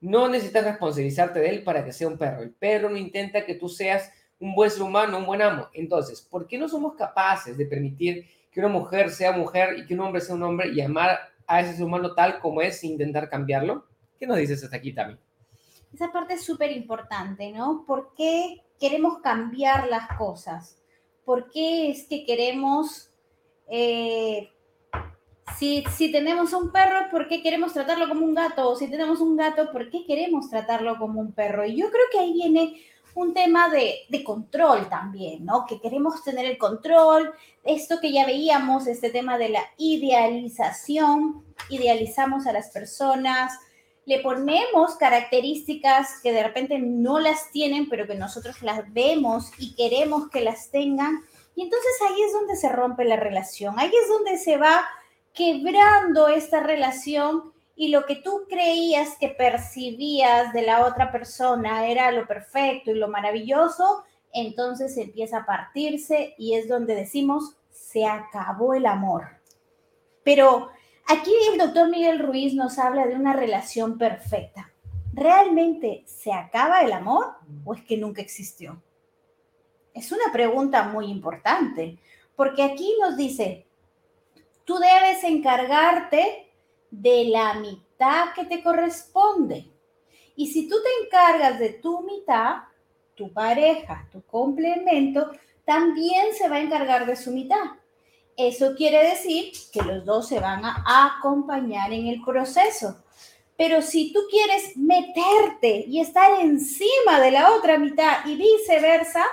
No 0.00 0.26
necesitas 0.28 0.64
responsabilizarte 0.64 1.40
de 1.40 1.48
él 1.50 1.62
para 1.62 1.84
que 1.84 1.92
sea 1.92 2.08
un 2.08 2.16
perro. 2.16 2.42
El 2.42 2.54
perro 2.54 2.88
no 2.88 2.96
intenta 2.96 3.44
que 3.44 3.56
tú 3.56 3.68
seas 3.68 4.10
un 4.38 4.54
buen 4.54 4.70
ser 4.70 4.82
humano, 4.82 5.18
un 5.18 5.26
buen 5.26 5.42
amo. 5.42 5.68
Entonces, 5.74 6.22
¿por 6.22 6.46
qué 6.46 6.56
no 6.56 6.70
somos 6.70 6.94
capaces 6.94 7.58
de 7.58 7.66
permitir 7.66 8.26
que 8.50 8.60
una 8.60 8.70
mujer 8.70 9.10
sea 9.10 9.32
mujer 9.32 9.78
y 9.78 9.84
que 9.84 9.92
un 9.92 10.00
hombre 10.00 10.22
sea 10.22 10.34
un 10.34 10.42
hombre 10.42 10.68
y 10.68 10.80
amar 10.80 11.18
a 11.46 11.60
ese 11.60 11.74
ser 11.74 11.84
humano 11.84 12.14
tal 12.14 12.38
como 12.40 12.62
es 12.62 12.80
sin 12.80 12.92
intentar 12.92 13.28
cambiarlo? 13.28 13.86
¿Qué 14.18 14.26
nos 14.26 14.38
dices 14.38 14.64
hasta 14.64 14.76
aquí 14.76 14.94
también? 14.94 15.18
Esa 15.94 16.12
parte 16.12 16.34
es 16.34 16.44
súper 16.44 16.72
importante, 16.72 17.52
¿no? 17.52 17.84
¿Por 17.86 18.14
qué 18.14 18.62
queremos 18.80 19.20
cambiar 19.20 19.88
las 19.88 20.08
cosas? 20.18 20.76
¿Por 21.24 21.50
qué 21.50 21.90
es 21.90 22.06
que 22.08 22.24
queremos 22.26 23.10
eh, 23.68 24.50
si, 25.58 25.84
si 25.96 26.10
tenemos 26.10 26.52
un 26.52 26.72
perro, 26.72 27.10
¿por 27.10 27.28
qué 27.28 27.42
queremos 27.42 27.72
tratarlo 27.72 28.08
como 28.08 28.24
un 28.24 28.34
gato? 28.34 28.68
O 28.68 28.76
si 28.76 28.88
tenemos 28.88 29.20
un 29.20 29.36
gato, 29.36 29.70
¿por 29.70 29.90
qué 29.90 30.04
queremos 30.04 30.50
tratarlo 30.50 30.98
como 30.98 31.20
un 31.20 31.32
perro? 31.32 31.64
Y 31.64 31.76
yo 31.76 31.90
creo 31.90 32.04
que 32.10 32.18
ahí 32.18 32.32
viene 32.32 32.80
un 33.14 33.32
tema 33.32 33.68
de, 33.68 34.00
de, 34.08 34.24
control 34.24 34.88
también, 34.88 35.44
¿no? 35.44 35.64
Que 35.66 35.80
queremos 35.80 36.24
tener 36.24 36.46
el 36.46 36.58
control, 36.58 37.32
esto 37.62 38.00
que 38.00 38.12
ya 38.12 38.26
veíamos, 38.26 38.88
este 38.88 39.10
tema 39.10 39.38
de 39.38 39.50
la 39.50 39.62
idealización, 39.76 41.44
idealizamos 41.68 42.46
a 42.48 42.52
las 42.52 42.70
personas, 42.70 43.56
le 44.06 44.20
ponemos 44.20 44.96
características 44.96 46.20
que 46.22 46.32
de 46.32 46.42
repente 46.42 46.78
no 46.78 47.18
las 47.18 47.50
tienen, 47.50 47.88
pero 47.88 48.06
que 48.06 48.14
nosotros 48.14 48.62
las 48.62 48.92
vemos 48.92 49.50
y 49.58 49.74
queremos 49.74 50.28
que 50.30 50.40
las 50.40 50.70
tengan. 50.70 51.22
Y 51.56 51.62
entonces 51.62 51.92
ahí 52.08 52.22
es 52.22 52.32
donde 52.32 52.56
se 52.56 52.68
rompe 52.68 53.04
la 53.04 53.16
relación, 53.16 53.78
ahí 53.78 53.90
es 53.90 54.08
donde 54.08 54.36
se 54.38 54.56
va 54.56 54.84
quebrando 55.32 56.28
esta 56.28 56.60
relación 56.60 57.52
y 57.76 57.88
lo 57.88 58.06
que 58.06 58.16
tú 58.16 58.46
creías 58.48 59.16
que 59.18 59.28
percibías 59.28 60.52
de 60.52 60.62
la 60.62 60.84
otra 60.84 61.10
persona 61.10 61.88
era 61.88 62.12
lo 62.12 62.26
perfecto 62.26 62.90
y 62.90 62.94
lo 62.94 63.08
maravilloso, 63.08 64.04
entonces 64.32 64.96
empieza 64.96 65.38
a 65.38 65.46
partirse 65.46 66.34
y 66.38 66.54
es 66.54 66.68
donde 66.68 66.94
decimos, 66.94 67.56
se 67.70 68.06
acabó 68.06 68.74
el 68.74 68.86
amor. 68.86 69.28
Pero 70.22 70.70
aquí 71.06 71.32
el 71.52 71.58
doctor 71.58 71.88
Miguel 71.88 72.18
Ruiz 72.18 72.54
nos 72.54 72.78
habla 72.78 73.06
de 73.06 73.14
una 73.14 73.32
relación 73.32 73.98
perfecta. 73.98 74.72
¿Realmente 75.12 76.02
se 76.06 76.32
acaba 76.32 76.80
el 76.82 76.92
amor 76.92 77.34
o 77.64 77.74
es 77.74 77.82
que 77.84 77.96
nunca 77.96 78.20
existió? 78.20 78.82
Es 79.92 80.10
una 80.10 80.32
pregunta 80.32 80.82
muy 80.84 81.06
importante, 81.06 81.98
porque 82.34 82.64
aquí 82.64 82.96
nos 83.00 83.16
dice, 83.16 83.66
tú 84.64 84.76
debes 84.78 85.22
encargarte 85.22 86.52
de 86.90 87.26
la 87.26 87.54
mitad 87.54 88.32
que 88.34 88.44
te 88.44 88.62
corresponde. 88.62 89.70
Y 90.34 90.48
si 90.48 90.68
tú 90.68 90.76
te 90.82 91.04
encargas 91.04 91.60
de 91.60 91.74
tu 91.74 92.02
mitad, 92.02 92.64
tu 93.14 93.32
pareja, 93.32 94.08
tu 94.10 94.22
complemento, 94.22 95.30
también 95.64 96.34
se 96.34 96.48
va 96.48 96.56
a 96.56 96.60
encargar 96.60 97.06
de 97.06 97.16
su 97.16 97.30
mitad. 97.30 97.62
Eso 98.36 98.74
quiere 98.74 99.10
decir 99.10 99.52
que 99.72 99.82
los 99.82 100.04
dos 100.04 100.28
se 100.28 100.40
van 100.40 100.64
a 100.64 101.16
acompañar 101.18 101.92
en 101.92 102.06
el 102.08 102.22
proceso. 102.22 102.96
Pero 103.56 103.82
si 103.82 104.12
tú 104.12 104.20
quieres 104.30 104.76
meterte 104.76 105.84
y 105.86 106.00
estar 106.00 106.40
encima 106.40 107.20
de 107.20 107.30
la 107.30 107.52
otra 107.52 107.78
mitad 107.78 108.26
y 108.26 108.34
viceversa, 108.36 109.24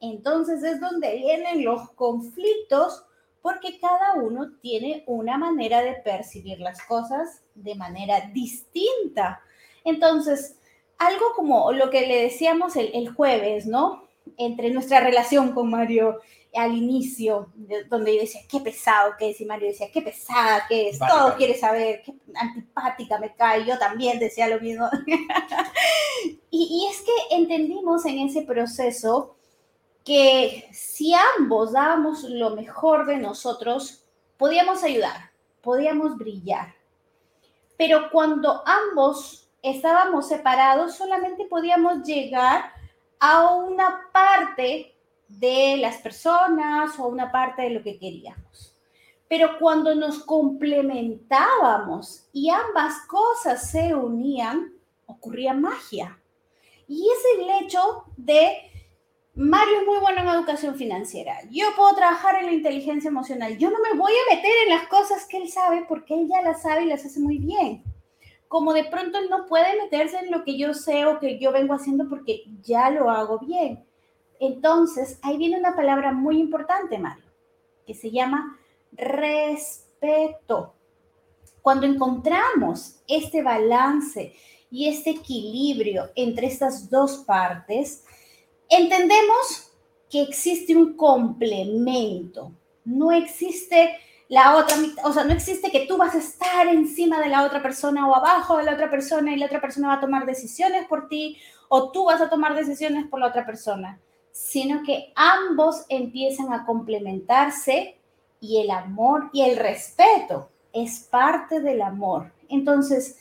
entonces 0.00 0.62
es 0.62 0.80
donde 0.80 1.16
vienen 1.16 1.64
los 1.64 1.90
conflictos 1.92 3.04
porque 3.42 3.78
cada 3.78 4.14
uno 4.14 4.52
tiene 4.62 5.04
una 5.06 5.36
manera 5.36 5.82
de 5.82 5.94
percibir 5.94 6.60
las 6.60 6.82
cosas 6.86 7.42
de 7.54 7.74
manera 7.74 8.30
distinta. 8.32 9.42
Entonces, 9.84 10.56
algo 10.96 11.26
como 11.34 11.70
lo 11.72 11.90
que 11.90 12.06
le 12.06 12.22
decíamos 12.22 12.76
el, 12.76 13.12
jueves, 13.12 13.66
¿no? 13.66 14.08
Entre 14.36 14.70
nuestra 14.70 15.00
relación 15.00 15.52
con 15.52 15.70
Mario 15.70 16.20
al 16.54 16.74
inicio, 16.74 17.48
donde 17.88 18.14
yo 18.14 18.20
decía, 18.20 18.42
qué 18.48 18.60
pesado 18.60 19.14
que 19.18 19.30
es, 19.30 19.40
y 19.40 19.44
Mario 19.44 19.68
decía, 19.68 19.90
qué 19.92 20.02
pesada 20.02 20.64
que 20.68 20.90
es, 20.90 20.98
todo 20.98 21.34
quiere 21.36 21.58
saber, 21.58 22.02
qué 22.04 22.14
antipática 22.34 23.18
me 23.18 23.34
cae, 23.34 23.64
yo 23.64 23.78
también 23.78 24.18
decía 24.18 24.48
lo 24.48 24.60
mismo. 24.60 24.88
y, 26.50 26.68
y 26.70 26.86
es 26.90 27.02
que 27.02 27.36
entendimos 27.36 28.06
en 28.06 28.20
ese 28.20 28.42
proceso 28.42 29.36
que 30.04 30.68
si 30.72 31.12
ambos 31.38 31.72
dábamos 31.72 32.22
lo 32.24 32.50
mejor 32.50 33.06
de 33.06 33.16
nosotros, 33.16 34.04
podíamos 34.36 34.84
ayudar, 34.84 35.30
podíamos 35.62 36.16
brillar. 36.16 36.74
Pero 37.76 38.10
cuando 38.10 38.62
ambos 38.66 39.48
estábamos 39.62 40.28
separados, 40.28 40.94
solamente 40.94 41.46
podíamos 41.46 42.04
llegar 42.04 42.73
a 43.20 43.54
una 43.54 44.08
parte 44.12 44.94
de 45.28 45.76
las 45.78 45.98
personas 45.98 46.98
o 46.98 47.06
una 47.06 47.30
parte 47.32 47.62
de 47.62 47.70
lo 47.70 47.82
que 47.82 47.98
queríamos. 47.98 48.76
Pero 49.28 49.58
cuando 49.58 49.94
nos 49.94 50.22
complementábamos 50.24 52.28
y 52.32 52.50
ambas 52.50 53.06
cosas 53.06 53.70
se 53.70 53.94
unían, 53.94 54.72
ocurría 55.06 55.54
magia. 55.54 56.20
Y 56.86 57.08
es 57.08 57.18
el 57.38 57.64
hecho 57.64 58.04
de 58.16 58.70
Mario 59.36 59.80
es 59.80 59.86
muy 59.86 59.98
bueno 59.98 60.20
en 60.20 60.28
educación 60.28 60.76
financiera. 60.76 61.40
Yo 61.50 61.66
puedo 61.74 61.92
trabajar 61.96 62.36
en 62.36 62.46
la 62.46 62.52
inteligencia 62.52 63.08
emocional. 63.08 63.58
Yo 63.58 63.68
no 63.68 63.78
me 63.80 63.98
voy 63.98 64.12
a 64.12 64.36
meter 64.36 64.52
en 64.64 64.76
las 64.76 64.86
cosas 64.86 65.26
que 65.26 65.38
él 65.38 65.48
sabe 65.48 65.84
porque 65.88 66.14
él 66.14 66.28
ya 66.28 66.40
las 66.42 66.62
sabe 66.62 66.84
y 66.84 66.86
las 66.86 67.04
hace 67.04 67.18
muy 67.18 67.38
bien. 67.38 67.82
Como 68.54 68.72
de 68.72 68.84
pronto 68.84 69.18
él 69.18 69.26
no 69.28 69.46
puede 69.46 69.82
meterse 69.82 70.16
en 70.16 70.30
lo 70.30 70.44
que 70.44 70.56
yo 70.56 70.74
sé 70.74 71.06
o 71.06 71.18
que 71.18 71.40
yo 71.40 71.50
vengo 71.50 71.74
haciendo 71.74 72.08
porque 72.08 72.44
ya 72.62 72.88
lo 72.88 73.10
hago 73.10 73.40
bien. 73.40 73.84
Entonces, 74.38 75.18
ahí 75.22 75.38
viene 75.38 75.58
una 75.58 75.74
palabra 75.74 76.12
muy 76.12 76.38
importante, 76.38 76.96
Mario, 76.96 77.24
que 77.84 77.94
se 77.94 78.12
llama 78.12 78.56
respeto. 78.92 80.72
Cuando 81.62 81.84
encontramos 81.84 83.00
este 83.08 83.42
balance 83.42 84.36
y 84.70 84.88
este 84.88 85.10
equilibrio 85.10 86.10
entre 86.14 86.46
estas 86.46 86.88
dos 86.88 87.24
partes, 87.26 88.04
entendemos 88.68 89.72
que 90.08 90.22
existe 90.22 90.76
un 90.76 90.96
complemento, 90.96 92.52
no 92.84 93.10
existe 93.10 93.96
la 94.34 94.56
otra 94.56 94.76
mitad, 94.78 95.06
o 95.06 95.12
sea, 95.12 95.22
no 95.22 95.32
existe 95.32 95.70
que 95.70 95.86
tú 95.86 95.96
vas 95.96 96.12
a 96.12 96.18
estar 96.18 96.66
encima 96.66 97.20
de 97.20 97.28
la 97.28 97.44
otra 97.44 97.62
persona 97.62 98.08
o 98.08 98.16
abajo 98.16 98.56
de 98.56 98.64
la 98.64 98.72
otra 98.72 98.90
persona 98.90 99.32
y 99.32 99.36
la 99.36 99.46
otra 99.46 99.60
persona 99.60 99.86
va 99.86 99.94
a 99.94 100.00
tomar 100.00 100.26
decisiones 100.26 100.88
por 100.88 101.06
ti 101.06 101.38
o 101.68 101.92
tú 101.92 102.06
vas 102.06 102.20
a 102.20 102.28
tomar 102.28 102.56
decisiones 102.56 103.06
por 103.06 103.20
la 103.20 103.28
otra 103.28 103.46
persona, 103.46 104.00
sino 104.32 104.82
que 104.82 105.12
ambos 105.14 105.84
empiezan 105.88 106.52
a 106.52 106.66
complementarse 106.66 107.96
y 108.40 108.60
el 108.60 108.72
amor 108.72 109.30
y 109.32 109.42
el 109.42 109.56
respeto 109.56 110.50
es 110.72 110.98
parte 111.08 111.60
del 111.60 111.80
amor. 111.80 112.32
Entonces, 112.48 113.20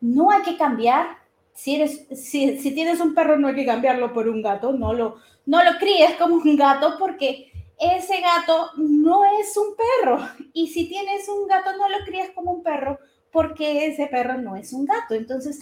no 0.00 0.30
hay 0.30 0.42
que 0.42 0.56
cambiar 0.56 1.18
si, 1.52 1.74
eres, 1.74 2.06
si, 2.14 2.60
si, 2.60 2.70
tienes 2.72 3.00
un 3.00 3.12
perro 3.12 3.36
no 3.40 3.48
hay 3.48 3.56
que 3.56 3.66
cambiarlo 3.66 4.12
por 4.12 4.28
un 4.28 4.40
gato, 4.40 4.72
no 4.72 4.92
lo, 4.92 5.16
no 5.46 5.64
lo 5.64 5.78
críes 5.80 6.14
como 6.14 6.36
un 6.36 6.56
gato 6.56 6.94
porque 6.96 7.50
ese 7.78 8.20
gato 8.20 8.70
no 8.76 9.24
es 9.40 9.56
un 9.56 9.74
perro. 9.76 10.28
Y 10.52 10.68
si 10.68 10.88
tienes 10.88 11.28
un 11.28 11.46
gato 11.46 11.76
no 11.76 11.88
lo 11.88 12.04
crías 12.04 12.30
como 12.34 12.52
un 12.52 12.62
perro 12.62 12.98
porque 13.30 13.86
ese 13.86 14.06
perro 14.06 14.38
no 14.38 14.56
es 14.56 14.72
un 14.72 14.84
gato. 14.84 15.14
Entonces 15.14 15.58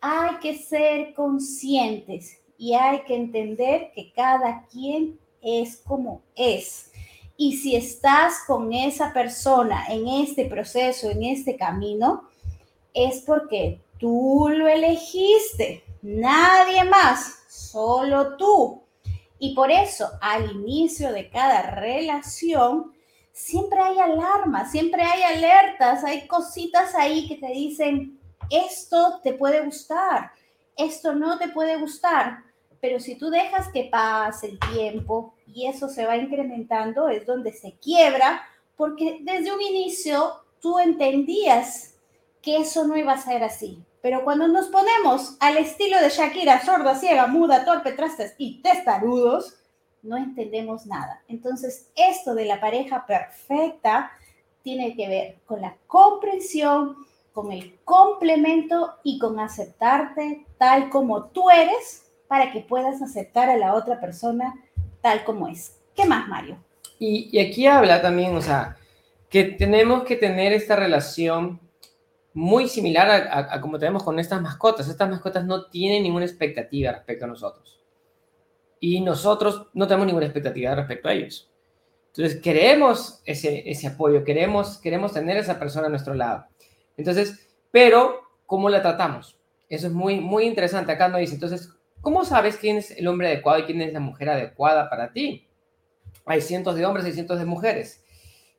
hay 0.00 0.36
que 0.40 0.58
ser 0.58 1.14
conscientes 1.14 2.40
y 2.58 2.74
hay 2.74 3.02
que 3.02 3.16
entender 3.16 3.92
que 3.94 4.12
cada 4.12 4.66
quien 4.66 5.18
es 5.40 5.76
como 5.76 6.22
es. 6.34 6.90
Y 7.36 7.56
si 7.56 7.76
estás 7.76 8.44
con 8.46 8.72
esa 8.72 9.12
persona 9.12 9.86
en 9.88 10.06
este 10.06 10.44
proceso, 10.44 11.10
en 11.10 11.24
este 11.24 11.56
camino, 11.56 12.28
es 12.94 13.22
porque 13.22 13.80
Tú 14.02 14.48
lo 14.50 14.66
elegiste, 14.66 15.84
nadie 16.02 16.82
más, 16.82 17.44
solo 17.48 18.36
tú. 18.36 18.81
Y 19.44 19.56
por 19.56 19.72
eso 19.72 20.08
al 20.20 20.52
inicio 20.52 21.12
de 21.12 21.28
cada 21.28 21.62
relación 21.62 22.92
siempre 23.32 23.80
hay 23.80 23.98
alarmas, 23.98 24.70
siempre 24.70 25.02
hay 25.02 25.20
alertas, 25.20 26.04
hay 26.04 26.28
cositas 26.28 26.94
ahí 26.94 27.26
que 27.26 27.38
te 27.38 27.48
dicen, 27.52 28.20
esto 28.50 29.18
te 29.20 29.32
puede 29.32 29.64
gustar, 29.64 30.30
esto 30.76 31.12
no 31.16 31.40
te 31.40 31.48
puede 31.48 31.76
gustar. 31.76 32.44
Pero 32.80 33.00
si 33.00 33.16
tú 33.16 33.30
dejas 33.30 33.66
que 33.72 33.88
pase 33.90 34.46
el 34.46 34.60
tiempo 34.72 35.34
y 35.48 35.66
eso 35.66 35.88
se 35.88 36.06
va 36.06 36.16
incrementando, 36.16 37.08
es 37.08 37.26
donde 37.26 37.52
se 37.52 37.72
quiebra, 37.80 38.42
porque 38.76 39.18
desde 39.22 39.52
un 39.52 39.60
inicio 39.60 40.34
tú 40.60 40.78
entendías 40.78 41.96
que 42.40 42.58
eso 42.58 42.86
no 42.86 42.96
iba 42.96 43.14
a 43.14 43.18
ser 43.18 43.42
así. 43.42 43.82
Pero 44.02 44.24
cuando 44.24 44.48
nos 44.48 44.66
ponemos 44.66 45.36
al 45.38 45.56
estilo 45.56 45.98
de 46.00 46.10
Shakira, 46.10 46.64
sorda, 46.64 46.96
ciega, 46.96 47.28
muda, 47.28 47.64
torpe, 47.64 47.92
trastes 47.92 48.34
y 48.36 48.60
testarudos, 48.60 49.56
no 50.02 50.16
entendemos 50.16 50.86
nada. 50.86 51.22
Entonces, 51.28 51.88
esto 51.94 52.34
de 52.34 52.44
la 52.44 52.60
pareja 52.60 53.06
perfecta 53.06 54.10
tiene 54.62 54.96
que 54.96 55.08
ver 55.08 55.36
con 55.46 55.60
la 55.60 55.76
comprensión, 55.86 56.96
con 57.32 57.52
el 57.52 57.78
complemento 57.84 58.94
y 59.04 59.18
con 59.18 59.38
aceptarte 59.38 60.44
tal 60.58 60.90
como 60.90 61.26
tú 61.26 61.48
eres 61.50 62.10
para 62.26 62.52
que 62.52 62.60
puedas 62.60 63.00
aceptar 63.02 63.48
a 63.50 63.56
la 63.56 63.74
otra 63.74 64.00
persona 64.00 64.54
tal 65.00 65.24
como 65.24 65.46
es. 65.46 65.76
¿Qué 65.94 66.04
más, 66.06 66.28
Mario? 66.28 66.56
Y, 66.98 67.38
aquí 67.38 67.66
habla 67.66 68.00
también, 68.00 68.36
o 68.36 68.42
sea, 68.42 68.76
que 69.28 69.44
tenemos 69.44 70.04
que 70.04 70.16
tener 70.16 70.52
esta 70.52 70.76
relación 70.76 71.58
muy 72.34 72.68
similar 72.68 73.28
a, 73.30 73.60
como 73.60 73.78
tenemos 73.78 74.02
con 74.02 74.18
estas 74.18 74.40
mascotas. 74.40 74.88
Estas 74.88 75.08
mascotas 75.08 75.44
no 75.44 75.66
tienen 75.66 76.02
ninguna 76.02 76.24
expectativa 76.24 76.92
respecto 76.92 77.24
a 77.24 77.28
nosotros. 77.28 77.80
Y 78.80 79.00
nosotros 79.00 79.68
no 79.74 79.86
tenemos 79.86 80.06
ninguna 80.06 80.26
expectativa 80.26 80.74
respecto 80.74 81.08
a 81.08 81.12
ellos. 81.12 81.50
Entonces, 82.08 82.40
queremos 82.42 83.22
ese, 83.24 83.70
ese 83.70 83.86
apoyo, 83.86 84.24
queremos, 84.24 84.78
queremos 84.78 85.12
tener 85.12 85.36
a 85.36 85.40
esa 85.40 85.58
persona 85.58 85.86
a 85.86 85.90
nuestro 85.90 86.14
lado. 86.14 86.46
Entonces, 86.96 87.48
pero, 87.70 88.20
¿cómo 88.44 88.68
la 88.68 88.82
tratamos? 88.82 89.38
Eso 89.68 89.86
es 89.86 89.92
muy, 89.92 90.20
muy 90.20 90.44
interesante. 90.44 90.92
Acá 90.92 91.08
no 91.08 91.16
dice, 91.16 91.34
entonces, 91.34 91.70
¿cómo 92.02 92.24
sabes 92.24 92.56
quién 92.56 92.76
es 92.76 92.90
el 92.90 93.08
hombre 93.08 93.28
adecuado 93.28 93.60
y 93.60 93.64
quién 93.64 93.80
es 93.80 93.92
la 93.92 94.00
mujer 94.00 94.28
adecuada 94.28 94.90
para 94.90 95.12
ti? 95.12 95.48
Hay 96.26 96.42
cientos 96.42 96.76
de 96.76 96.84
hombres 96.84 97.06
y 97.06 97.12
cientos 97.12 97.38
de 97.38 97.46
mujeres. 97.46 98.04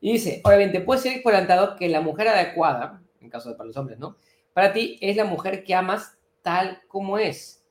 Y 0.01 0.13
dice, 0.13 0.41
obviamente, 0.43 0.81
puede 0.81 1.01
ser 1.01 1.21
por 1.21 1.33
adelantado 1.33 1.75
que 1.75 1.87
la 1.89 2.01
mujer 2.01 2.29
adecuada 2.29 3.02
caso 3.33 3.49
de 3.49 3.55
para 3.55 3.67
los 3.67 3.77
hombres, 3.77 3.99
¿no? 3.99 4.15
Para 4.53 4.71
ti 4.71 4.97
es 5.01 5.17
la 5.17 5.25
mujer 5.25 5.63
que 5.63 5.73
amas 5.75 6.17
tal 6.43 6.83
como 6.87 7.17
es. 7.17 7.65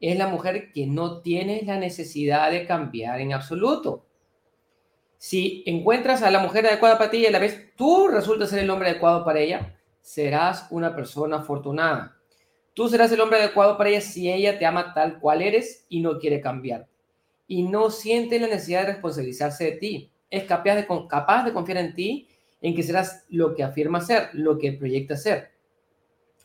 Es 0.00 0.18
la 0.18 0.26
mujer 0.26 0.72
que 0.72 0.86
no 0.86 1.22
tienes 1.22 1.64
la 1.64 1.76
necesidad 1.76 2.50
de 2.50 2.66
cambiar 2.66 3.20
en 3.20 3.32
absoluto. 3.32 4.04
Si 5.16 5.62
encuentras 5.66 6.22
a 6.22 6.30
la 6.30 6.40
mujer 6.40 6.66
adecuada 6.66 6.98
para 6.98 7.10
ti 7.10 7.18
y 7.18 7.26
a 7.26 7.30
la 7.30 7.38
vez 7.38 7.74
tú 7.76 8.08
resultas 8.08 8.50
ser 8.50 8.60
el 8.60 8.70
hombre 8.70 8.90
adecuado 8.90 9.24
para 9.24 9.40
ella, 9.40 9.76
serás 10.00 10.66
una 10.70 10.94
persona 10.94 11.38
afortunada. 11.38 12.16
Tú 12.74 12.88
serás 12.88 13.10
el 13.10 13.20
hombre 13.20 13.38
adecuado 13.40 13.76
para 13.76 13.90
ella 13.90 14.00
si 14.00 14.30
ella 14.30 14.58
te 14.58 14.66
ama 14.66 14.94
tal 14.94 15.18
cual 15.18 15.42
eres 15.42 15.86
y 15.88 16.00
no 16.00 16.18
quiere 16.18 16.40
cambiar. 16.40 16.88
Y 17.48 17.62
no 17.62 17.90
siente 17.90 18.38
la 18.38 18.46
necesidad 18.46 18.82
de 18.82 18.92
responsabilizarse 18.92 19.64
de 19.64 19.72
ti. 19.72 20.12
Es 20.30 20.44
capaz 20.44 20.76
de, 20.76 20.86
capaz 21.08 21.44
de 21.44 21.52
confiar 21.52 21.78
en 21.78 21.94
ti, 21.94 22.27
en 22.60 22.74
que 22.74 22.82
serás 22.82 23.24
lo 23.28 23.54
que 23.54 23.62
afirma 23.62 24.00
ser, 24.00 24.30
lo 24.32 24.58
que 24.58 24.72
proyecta 24.72 25.16
ser. 25.16 25.52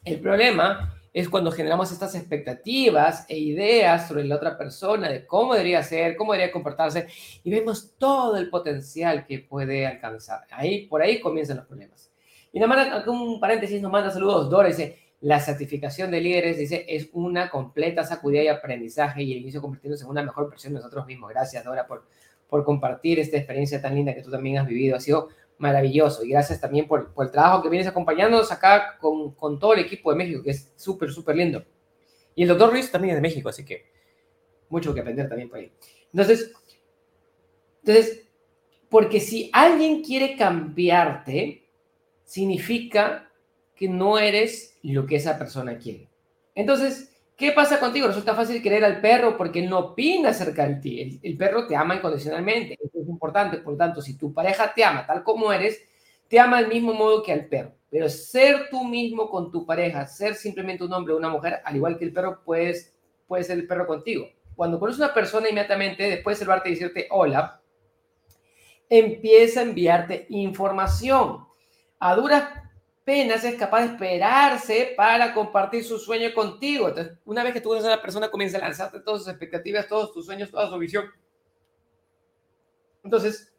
El 0.03 0.19
problema 0.19 0.93
es 1.13 1.29
cuando 1.29 1.51
generamos 1.51 1.91
estas 1.91 2.15
expectativas 2.15 3.25
e 3.29 3.37
ideas 3.37 4.07
sobre 4.07 4.25
la 4.25 4.35
otra 4.35 4.57
persona, 4.57 5.09
de 5.09 5.25
cómo 5.27 5.53
debería 5.53 5.83
ser, 5.83 6.15
cómo 6.15 6.33
debería 6.33 6.51
comportarse, 6.51 7.07
y 7.43 7.51
vemos 7.51 7.93
todo 7.97 8.35
el 8.37 8.49
potencial 8.49 9.25
que 9.25 9.39
puede 9.39 9.85
alcanzar. 9.85 10.41
Ahí, 10.51 10.87
por 10.87 11.01
ahí 11.01 11.21
comienzan 11.21 11.57
los 11.57 11.67
problemas. 11.67 12.11
Y 12.51 12.59
nada 12.59 12.67
más, 12.75 13.07
un 13.07 13.39
paréntesis, 13.39 13.81
nos 13.81 13.91
manda 13.91 14.09
saludos. 14.09 14.49
Dora 14.49 14.67
dice, 14.67 14.97
la 15.21 15.39
certificación 15.39 16.11
de 16.11 16.19
líderes, 16.19 16.57
dice, 16.57 16.85
es 16.87 17.09
una 17.13 17.49
completa 17.49 18.03
sacudida 18.03 18.43
y 18.43 18.47
aprendizaje 18.47 19.23
y 19.23 19.33
el 19.33 19.39
inicio 19.39 19.61
convirtiéndose 19.61 20.03
en 20.03 20.09
una 20.09 20.23
mejor 20.23 20.49
versión 20.49 20.73
de 20.73 20.79
nosotros 20.79 21.05
mismos. 21.05 21.29
Gracias, 21.29 21.63
Dora, 21.63 21.85
por, 21.85 22.07
por 22.49 22.63
compartir 22.63 23.19
esta 23.19 23.37
experiencia 23.37 23.81
tan 23.81 23.95
linda 23.95 24.13
que 24.13 24.21
tú 24.21 24.31
también 24.31 24.57
has 24.57 24.67
vivido. 24.67 24.95
Ha 24.95 24.99
sido 24.99 25.29
maravilloso. 25.57 26.23
Y 26.23 26.29
gracias 26.29 26.59
también 26.59 26.87
por, 26.87 27.13
por 27.13 27.25
el 27.25 27.31
trabajo 27.31 27.61
que 27.61 27.69
vienes 27.69 27.87
acompañándonos 27.87 28.51
acá 28.51 28.97
con, 28.99 29.33
con, 29.33 29.59
todo 29.59 29.73
el 29.73 29.79
equipo 29.79 30.11
de 30.11 30.17
México, 30.17 30.43
que 30.43 30.51
es 30.51 30.71
súper, 30.75 31.11
súper 31.11 31.35
lindo. 31.35 31.63
Y 32.35 32.43
el 32.43 32.49
doctor 32.49 32.71
Ruiz 32.71 32.91
también 32.91 33.11
es 33.11 33.17
de 33.17 33.21
México, 33.21 33.49
así 33.49 33.63
que 33.63 33.85
mucho 34.69 34.93
que 34.93 35.01
aprender 35.01 35.29
también 35.29 35.49
por 35.49 35.59
ahí. 35.59 35.71
Entonces, 36.11 36.51
entonces, 37.83 38.27
porque 38.89 39.19
si 39.19 39.49
alguien 39.53 40.03
quiere 40.03 40.37
cambiarte, 40.37 41.67
significa 42.23 43.29
que 43.75 43.89
no 43.89 44.17
eres 44.17 44.77
lo 44.83 45.05
que 45.05 45.17
esa 45.17 45.37
persona 45.37 45.77
quiere. 45.77 46.09
Entonces, 46.55 47.11
¿qué 47.35 47.51
pasa 47.51 47.79
contigo? 47.79 48.07
Resulta 48.07 48.35
fácil 48.35 48.61
querer 48.61 48.85
al 48.85 49.01
perro 49.01 49.37
porque 49.37 49.61
no 49.61 49.79
opina 49.79 50.29
acerca 50.29 50.67
de 50.67 50.75
ti. 50.75 51.19
El, 51.21 51.37
perro 51.37 51.67
te 51.67 51.75
ama 51.75 51.95
incondicionalmente. 51.95 52.77
Es 53.13 53.15
importante. 53.15 53.57
Por 53.57 53.73
lo 53.73 53.77
tanto, 53.77 54.01
si 54.01 54.17
tu 54.17 54.33
pareja 54.33 54.73
te 54.73 54.83
ama 54.83 55.05
tal 55.05 55.23
como 55.23 55.51
eres, 55.51 55.81
te 56.27 56.39
ama 56.39 56.59
del 56.59 56.67
mismo 56.67 56.93
modo 56.93 57.23
que 57.23 57.31
al 57.31 57.45
perro. 57.45 57.73
Pero 57.89 58.09
ser 58.09 58.69
tú 58.71 58.83
mismo 58.83 59.29
con 59.29 59.51
tu 59.51 59.65
pareja, 59.65 60.07
ser 60.07 60.35
simplemente 60.35 60.83
un 60.83 60.93
hombre 60.93 61.13
o 61.13 61.17
una 61.17 61.29
mujer, 61.29 61.61
al 61.63 61.75
igual 61.75 61.97
que 61.97 62.05
el 62.05 62.13
perro, 62.13 62.41
puedes, 62.43 62.93
puede 63.27 63.43
ser 63.43 63.59
el 63.59 63.67
perro 63.67 63.85
contigo. 63.85 64.27
Cuando 64.55 64.79
conoces 64.79 65.01
a 65.01 65.05
una 65.05 65.13
persona, 65.13 65.49
inmediatamente, 65.49 66.09
después 66.09 66.37
de 66.37 66.45
salvarte 66.45 66.69
y 66.69 66.73
decirte 66.73 67.07
hola, 67.11 67.61
empieza 68.89 69.59
a 69.59 69.63
enviarte 69.63 70.25
información. 70.29 71.45
A 71.99 72.15
duras 72.15 72.45
penas 73.03 73.43
es 73.43 73.55
capaz 73.55 73.81
de 73.81 73.93
esperarse 73.93 74.93
para 74.95 75.33
compartir 75.33 75.83
su 75.83 75.99
sueño 75.99 76.33
contigo. 76.33 76.89
Entonces, 76.89 77.17
una 77.25 77.43
vez 77.43 77.53
que 77.53 77.61
tú 77.61 77.69
conoces 77.69 77.87
a 77.87 77.95
la 77.95 78.01
persona, 78.01 78.29
comienza 78.29 78.57
a 78.57 78.61
lanzarte 78.61 78.99
todas 79.01 79.21
sus 79.21 79.29
expectativas, 79.29 79.87
todos 79.87 80.13
tus 80.13 80.25
sueños, 80.25 80.49
toda 80.49 80.69
su 80.69 80.77
visión. 80.77 81.05
Entonces, 83.03 83.53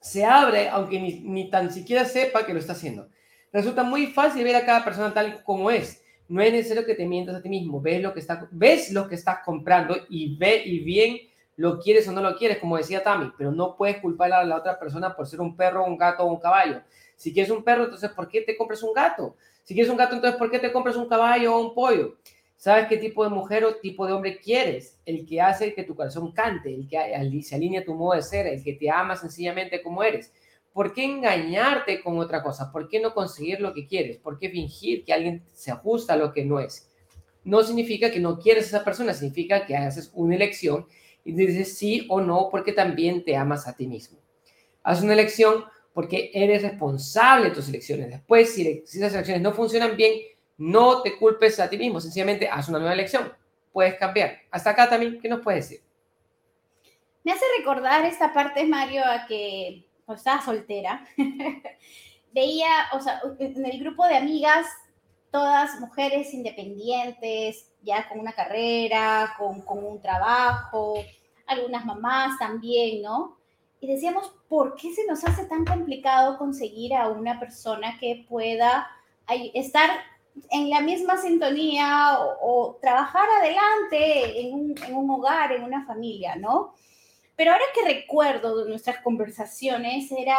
se 0.00 0.24
abre, 0.24 0.68
aunque 0.68 1.00
ni, 1.00 1.20
ni 1.20 1.50
tan 1.50 1.72
siquiera 1.72 2.04
sepa 2.04 2.46
que 2.46 2.52
lo 2.52 2.60
está 2.60 2.72
haciendo. 2.72 3.08
Resulta 3.52 3.82
muy 3.82 4.08
fácil 4.08 4.44
ver 4.44 4.56
a 4.56 4.64
cada 4.64 4.84
persona 4.84 5.12
tal 5.12 5.42
como 5.42 5.70
es. 5.70 6.02
No 6.28 6.42
es 6.42 6.52
necesario 6.52 6.84
que 6.84 6.94
te 6.94 7.06
mientas 7.06 7.36
a 7.36 7.42
ti 7.42 7.48
mismo. 7.48 7.80
Ves 7.80 8.02
lo 8.02 8.12
que, 8.12 8.20
está, 8.20 8.48
ves 8.50 8.92
lo 8.92 9.08
que 9.08 9.14
estás 9.14 9.38
comprando 9.44 9.96
y 10.08 10.36
ve 10.36 10.62
y 10.64 10.80
bien 10.80 11.18
lo 11.56 11.78
quieres 11.80 12.06
o 12.06 12.12
no 12.12 12.20
lo 12.20 12.36
quieres, 12.36 12.58
como 12.58 12.76
decía 12.76 13.02
Tami, 13.02 13.32
pero 13.38 13.50
no 13.50 13.76
puedes 13.76 14.00
culpar 14.00 14.32
a 14.32 14.44
la 14.44 14.56
otra 14.56 14.78
persona 14.78 15.16
por 15.16 15.26
ser 15.26 15.40
un 15.40 15.56
perro, 15.56 15.84
un 15.84 15.96
gato 15.96 16.22
o 16.22 16.26
un 16.26 16.38
caballo. 16.38 16.82
Si 17.16 17.32
quieres 17.32 17.50
un 17.50 17.64
perro, 17.64 17.84
entonces 17.84 18.10
¿por 18.10 18.28
qué 18.28 18.42
te 18.42 18.56
compras 18.56 18.82
un 18.82 18.92
gato? 18.92 19.36
Si 19.64 19.72
quieres 19.72 19.90
un 19.90 19.96
gato, 19.96 20.14
entonces 20.14 20.38
¿por 20.38 20.50
qué 20.50 20.58
te 20.58 20.70
compras 20.70 20.96
un 20.96 21.08
caballo 21.08 21.56
o 21.56 21.60
un 21.60 21.74
pollo? 21.74 22.16
¿Sabes 22.56 22.86
qué 22.88 22.96
tipo 22.96 23.22
de 23.22 23.30
mujer 23.30 23.64
o 23.64 23.76
tipo 23.76 24.06
de 24.06 24.14
hombre 24.14 24.40
quieres? 24.40 24.98
El 25.04 25.26
que 25.26 25.40
hace 25.40 25.74
que 25.74 25.84
tu 25.84 25.94
corazón 25.94 26.32
cante, 26.32 26.74
el 26.74 26.88
que 26.88 27.42
se 27.42 27.54
alinea 27.54 27.84
tu 27.84 27.94
modo 27.94 28.16
de 28.16 28.22
ser, 28.22 28.46
el 28.46 28.64
que 28.64 28.72
te 28.72 28.90
ama 28.90 29.14
sencillamente 29.14 29.82
como 29.82 30.02
eres. 30.02 30.32
¿Por 30.72 30.92
qué 30.92 31.04
engañarte 31.04 32.02
con 32.02 32.18
otra 32.18 32.42
cosa? 32.42 32.72
¿Por 32.72 32.88
qué 32.88 33.00
no 33.00 33.14
conseguir 33.14 33.60
lo 33.60 33.72
que 33.72 33.86
quieres? 33.86 34.18
¿Por 34.18 34.38
qué 34.38 34.50
fingir 34.50 35.04
que 35.04 35.12
alguien 35.12 35.42
se 35.52 35.70
ajusta 35.70 36.14
a 36.14 36.16
lo 36.16 36.32
que 36.32 36.44
no 36.44 36.60
es? 36.60 36.90
No 37.44 37.62
significa 37.62 38.10
que 38.10 38.20
no 38.20 38.38
quieres 38.38 38.64
a 38.64 38.76
esa 38.76 38.84
persona, 38.84 39.14
significa 39.14 39.64
que 39.66 39.76
haces 39.76 40.10
una 40.14 40.34
elección 40.34 40.86
y 41.24 41.32
dices 41.32 41.76
sí 41.76 42.06
o 42.08 42.20
no 42.20 42.48
porque 42.50 42.72
también 42.72 43.24
te 43.24 43.36
amas 43.36 43.68
a 43.68 43.76
ti 43.76 43.86
mismo. 43.86 44.18
Haz 44.82 45.02
una 45.02 45.12
elección 45.12 45.64
porque 45.92 46.30
eres 46.34 46.62
responsable 46.62 47.48
de 47.48 47.54
tus 47.54 47.68
elecciones. 47.68 48.10
Después, 48.10 48.52
si, 48.52 48.82
si 48.86 48.98
esas 48.98 49.14
elecciones 49.14 49.42
no 49.42 49.52
funcionan 49.52 49.96
bien, 49.96 50.12
no 50.58 51.02
te 51.02 51.16
culpes 51.18 51.60
a 51.60 51.68
ti 51.68 51.76
mismo, 51.76 52.00
sencillamente 52.00 52.48
haz 52.48 52.68
una 52.68 52.78
nueva 52.78 52.94
elección. 52.94 53.32
Puedes 53.72 53.94
cambiar. 53.98 54.38
Hasta 54.50 54.70
acá 54.70 54.88
también, 54.88 55.20
¿qué 55.20 55.28
nos 55.28 55.40
puedes 55.40 55.68
decir? 55.68 55.84
Me 57.24 57.32
hace 57.32 57.44
recordar 57.58 58.04
esta 58.04 58.32
parte, 58.32 58.64
Mario, 58.64 59.02
a 59.04 59.26
que 59.26 59.86
estaba 60.08 60.40
soltera. 60.40 61.04
Veía, 62.32 62.88
o 62.92 63.00
sea, 63.00 63.20
en 63.38 63.66
el 63.66 63.80
grupo 63.80 64.06
de 64.06 64.16
amigas, 64.16 64.66
todas 65.30 65.80
mujeres 65.80 66.32
independientes, 66.32 67.72
ya 67.82 68.08
con 68.08 68.20
una 68.20 68.32
carrera, 68.32 69.34
con 69.38 69.62
un 69.68 70.00
trabajo, 70.00 71.04
algunas 71.46 71.84
mamás 71.84 72.38
también, 72.38 73.02
¿no? 73.02 73.36
y 73.80 73.86
decíamos, 73.86 74.32
¿por 74.48 74.74
qué 74.74 74.92
se 74.92 75.06
nos 75.06 75.24
hace 75.24 75.44
tan 75.46 75.64
complicado 75.64 76.38
conseguir 76.38 76.94
a 76.94 77.08
una 77.08 77.38
persona 77.38 77.98
que 77.98 78.24
pueda 78.28 78.88
estar 79.54 79.90
en 80.50 80.70
la 80.70 80.80
misma 80.80 81.16
sintonía 81.16 82.18
o, 82.40 82.78
trabajar 82.80 83.28
adelante 83.40 84.40
en 84.40 84.54
un, 84.54 84.74
en 84.86 84.94
un, 84.94 85.10
hogar, 85.10 85.52
en 85.52 85.62
una 85.64 85.84
familia, 85.86 86.36
¿no? 86.36 86.74
Pero 87.36 87.52
ahora 87.52 87.64
que 87.74 87.94
recuerdo 87.94 88.64
de 88.64 88.70
nuestras 88.70 89.02
conversaciones, 89.02 90.10
era, 90.12 90.36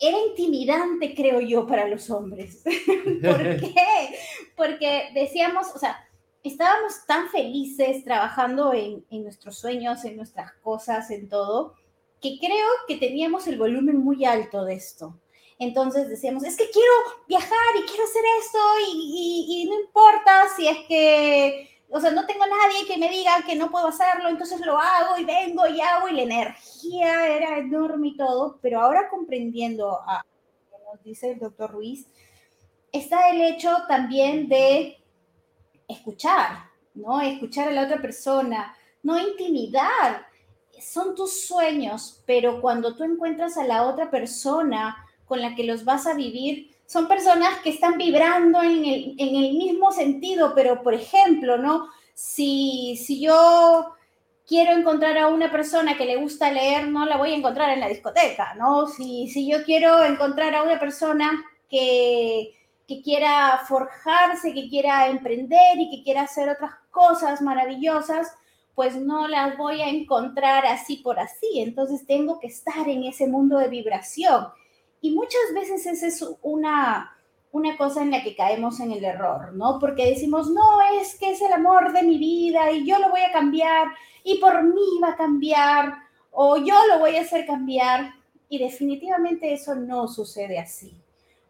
era 0.00 0.18
intimidante, 0.18 1.14
creo 1.14 1.40
yo, 1.40 1.66
para 1.66 1.86
los 1.86 2.10
hombres. 2.10 2.62
¿Por 3.22 3.60
qué? 3.60 4.18
Porque 4.56 5.10
decíamos, 5.14 5.68
o 5.74 5.78
sea, 5.78 5.96
estábamos 6.42 7.06
tan 7.06 7.28
felices 7.28 8.04
trabajando 8.04 8.72
en, 8.74 9.04
en 9.10 9.22
nuestros 9.22 9.58
sueños, 9.58 10.04
en 10.04 10.16
nuestras 10.16 10.52
cosas, 10.62 11.10
en 11.10 11.28
todo, 11.28 11.74
que 12.20 12.38
creo 12.38 12.66
que 12.88 12.96
teníamos 12.96 13.46
el 13.46 13.58
volumen 13.58 13.98
muy 13.98 14.24
alto 14.24 14.64
de 14.64 14.74
esto. 14.74 15.18
Entonces 15.58 16.08
decíamos, 16.08 16.44
es 16.44 16.56
que 16.56 16.70
quiero 16.70 16.92
viajar 17.28 17.76
y 17.78 17.86
quiero 17.86 18.04
hacer 18.04 18.22
esto 18.40 18.58
y, 18.92 19.66
no 19.68 19.80
importa 19.80 20.46
si 20.56 20.66
es 20.66 20.78
que, 20.88 21.70
o 21.88 22.00
sea, 22.00 22.10
no 22.10 22.26
tengo 22.26 22.44
nadie 22.46 22.86
que 22.86 22.98
me 22.98 23.08
diga 23.08 23.44
que 23.46 23.54
no 23.54 23.70
puedo 23.70 23.88
hacerlo, 23.88 24.28
entonces 24.28 24.60
lo 24.60 24.78
hago 24.78 25.16
y 25.18 25.24
vengo 25.24 25.66
y 25.66 25.80
hago 25.80 26.08
y 26.08 26.14
la 26.14 26.22
energía 26.22 27.28
era 27.28 27.58
enorme 27.58 28.08
y 28.08 28.16
todo, 28.16 28.58
pero 28.60 28.80
ahora 28.80 29.08
comprendiendo 29.08 30.00
a 30.06 30.24
nos 30.92 31.02
dice 31.02 31.32
el 31.32 31.38
doctor 31.38 31.72
Ruiz, 31.72 32.06
está 32.92 33.30
el 33.30 33.40
hecho 33.40 33.70
también 33.88 34.48
de 34.48 34.98
escuchar, 35.88 36.70
¿no? 36.94 37.20
Escuchar 37.20 37.68
a 37.68 37.72
la 37.72 37.82
otra 37.82 38.00
persona, 38.00 38.76
no 39.02 39.18
intimidar 39.18 40.26
son 40.80 41.14
tus 41.14 41.46
sueños, 41.46 42.22
pero 42.26 42.60
cuando 42.60 42.94
tú 42.94 43.04
encuentras 43.04 43.56
a 43.56 43.64
la 43.64 43.84
otra 43.84 44.10
persona 44.10 45.03
con 45.26 45.40
la 45.40 45.54
que 45.54 45.64
los 45.64 45.84
vas 45.84 46.06
a 46.06 46.14
vivir, 46.14 46.70
son 46.86 47.08
personas 47.08 47.58
que 47.60 47.70
están 47.70 47.96
vibrando 47.96 48.62
en 48.62 48.84
el, 48.84 49.14
en 49.18 49.36
el 49.36 49.54
mismo 49.54 49.90
sentido, 49.90 50.52
pero 50.54 50.82
por 50.82 50.94
ejemplo, 50.94 51.56
¿no? 51.56 51.88
Si, 52.14 52.96
si 53.04 53.20
yo 53.20 53.94
quiero 54.46 54.72
encontrar 54.72 55.16
a 55.18 55.28
una 55.28 55.50
persona 55.50 55.96
que 55.96 56.04
le 56.04 56.16
gusta 56.16 56.52
leer, 56.52 56.88
no 56.88 57.06
la 57.06 57.16
voy 57.16 57.32
a 57.32 57.36
encontrar 57.36 57.70
en 57.70 57.80
la 57.80 57.88
discoteca, 57.88 58.54
¿no? 58.54 58.86
Si, 58.86 59.28
si 59.28 59.50
yo 59.50 59.64
quiero 59.64 60.04
encontrar 60.04 60.54
a 60.54 60.62
una 60.62 60.78
persona 60.78 61.42
que, 61.70 62.54
que 62.86 63.02
quiera 63.02 63.62
forjarse, 63.66 64.52
que 64.52 64.68
quiera 64.68 65.08
emprender 65.08 65.78
y 65.78 65.90
que 65.90 66.04
quiera 66.04 66.22
hacer 66.22 66.48
otras 66.48 66.72
cosas 66.90 67.40
maravillosas, 67.40 68.30
pues 68.74 68.96
no 68.96 69.28
las 69.28 69.56
voy 69.56 69.80
a 69.80 69.88
encontrar 69.88 70.66
así 70.66 70.96
por 70.96 71.18
así. 71.18 71.60
Entonces 71.60 72.06
tengo 72.06 72.38
que 72.40 72.48
estar 72.48 72.88
en 72.88 73.04
ese 73.04 73.26
mundo 73.26 73.58
de 73.58 73.68
vibración. 73.68 74.48
Y 75.04 75.10
muchas 75.10 75.52
veces 75.52 75.84
esa 75.84 76.06
es 76.06 76.24
una, 76.40 77.14
una 77.52 77.76
cosa 77.76 78.00
en 78.00 78.10
la 78.10 78.22
que 78.22 78.34
caemos 78.34 78.80
en 78.80 78.90
el 78.90 79.04
error, 79.04 79.52
¿no? 79.52 79.78
Porque 79.78 80.06
decimos, 80.06 80.48
no, 80.48 80.80
es 80.98 81.18
que 81.18 81.32
es 81.32 81.42
el 81.42 81.52
amor 81.52 81.92
de 81.92 82.02
mi 82.02 82.16
vida 82.16 82.72
y 82.72 82.86
yo 82.86 82.98
lo 82.98 83.10
voy 83.10 83.20
a 83.20 83.30
cambiar 83.30 83.88
y 84.22 84.38
por 84.38 84.62
mí 84.62 85.00
va 85.02 85.10
a 85.10 85.16
cambiar 85.16 85.92
o 86.30 86.56
yo 86.56 86.74
lo 86.88 87.00
voy 87.00 87.16
a 87.16 87.20
hacer 87.20 87.44
cambiar. 87.44 88.14
Y 88.48 88.58
definitivamente 88.58 89.52
eso 89.52 89.74
no 89.74 90.08
sucede 90.08 90.58
así. 90.58 90.96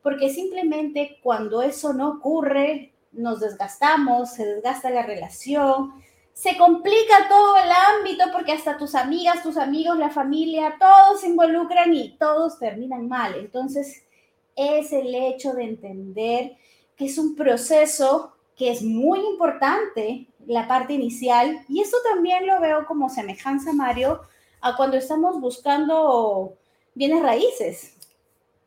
porque 0.02 0.30
simplemente 0.30 1.18
cuando 1.22 1.62
eso 1.62 1.94
no 1.94 2.08
ocurre, 2.10 2.92
nos 3.12 3.38
desgastamos, 3.38 4.32
se 4.32 4.44
desgasta 4.46 4.90
la 4.90 5.06
relación, 5.06 5.94
se 6.34 6.56
complica 6.58 7.28
todo 7.28 7.56
el 7.56 7.70
ámbito 7.70 8.24
porque 8.32 8.52
hasta 8.52 8.76
tus 8.76 8.96
amigas, 8.96 9.42
tus 9.42 9.56
amigos, 9.56 9.96
la 9.96 10.10
familia, 10.10 10.76
todos 10.78 11.20
se 11.20 11.28
involucran 11.28 11.94
y 11.94 12.16
todos 12.18 12.58
terminan 12.58 13.08
mal. 13.08 13.36
Entonces, 13.36 14.02
es 14.56 14.92
el 14.92 15.14
hecho 15.14 15.52
de 15.52 15.62
entender 15.62 16.56
que 16.96 17.06
es 17.06 17.18
un 17.18 17.36
proceso 17.36 18.32
que 18.56 18.70
es 18.70 18.82
muy 18.82 19.20
importante, 19.20 20.26
la 20.46 20.68
parte 20.68 20.92
inicial, 20.92 21.64
y 21.68 21.80
eso 21.80 21.96
también 22.04 22.46
lo 22.46 22.60
veo 22.60 22.84
como 22.86 23.08
semejanza, 23.08 23.72
Mario, 23.72 24.20
a 24.60 24.76
cuando 24.76 24.96
estamos 24.96 25.40
buscando 25.40 26.54
bienes 26.94 27.22
raíces. 27.22 27.96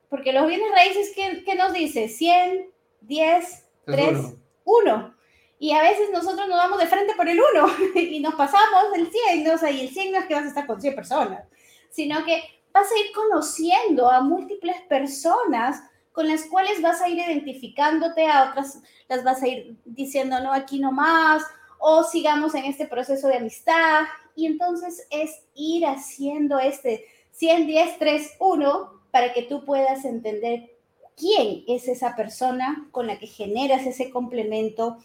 Porque 0.09 0.31
los 0.31 0.47
bienes 0.47 0.71
raíces, 0.71 1.11
¿qué, 1.13 1.43
qué 1.45 1.55
nos 1.55 1.73
dice? 1.73 2.07
100, 2.07 2.69
10, 3.01 3.65
3, 3.85 4.17
1. 4.63 5.16
Y 5.59 5.71
a 5.71 5.81
veces 5.81 6.09
nosotros 6.11 6.47
nos 6.47 6.57
vamos 6.57 6.79
de 6.79 6.87
frente 6.87 7.15
por 7.15 7.27
el 7.27 7.39
1 7.39 7.67
y 7.95 8.19
nos 8.19 8.35
pasamos 8.35 8.91
del 8.93 9.09
100, 9.11 9.43
¿no? 9.43 9.53
O 9.53 9.57
sea, 9.57 9.71
y 9.71 9.81
el 9.81 9.89
100 9.89 10.11
no 10.11 10.19
es 10.19 10.25
que 10.25 10.35
vas 10.35 10.43
a 10.43 10.49
estar 10.49 10.67
con 10.67 10.79
100 10.79 10.95
personas, 10.95 11.43
sino 11.89 12.23
que 12.25 12.43
vas 12.71 12.87
a 12.91 12.99
ir 12.99 13.11
conociendo 13.13 14.09
a 14.09 14.21
múltiples 14.21 14.81
personas 14.83 15.81
con 16.11 16.27
las 16.27 16.45
cuales 16.45 16.81
vas 16.81 17.01
a 17.01 17.09
ir 17.09 17.19
identificándote, 17.19 18.25
a 18.27 18.49
otras 18.49 18.81
las 19.07 19.23
vas 19.23 19.41
a 19.43 19.47
ir 19.47 19.77
diciendo, 19.85 20.39
no, 20.39 20.51
aquí 20.51 20.79
no 20.79 20.91
más, 20.91 21.43
o 21.79 22.03
sigamos 22.03 22.55
en 22.55 22.65
este 22.65 22.87
proceso 22.87 23.27
de 23.27 23.37
amistad. 23.37 24.05
Y 24.35 24.45
entonces 24.45 25.07
es 25.09 25.43
ir 25.53 25.85
haciendo 25.85 26.59
este 26.59 27.05
100, 27.31 27.67
10, 27.67 27.99
3, 27.99 28.31
1 28.39 29.01
para 29.11 29.33
que 29.33 29.43
tú 29.43 29.63
puedas 29.63 30.05
entender 30.05 30.71
quién 31.15 31.63
es 31.67 31.87
esa 31.87 32.15
persona 32.15 32.87
con 32.91 33.07
la 33.07 33.19
que 33.19 33.27
generas 33.27 33.85
ese 33.85 34.09
complemento, 34.09 34.97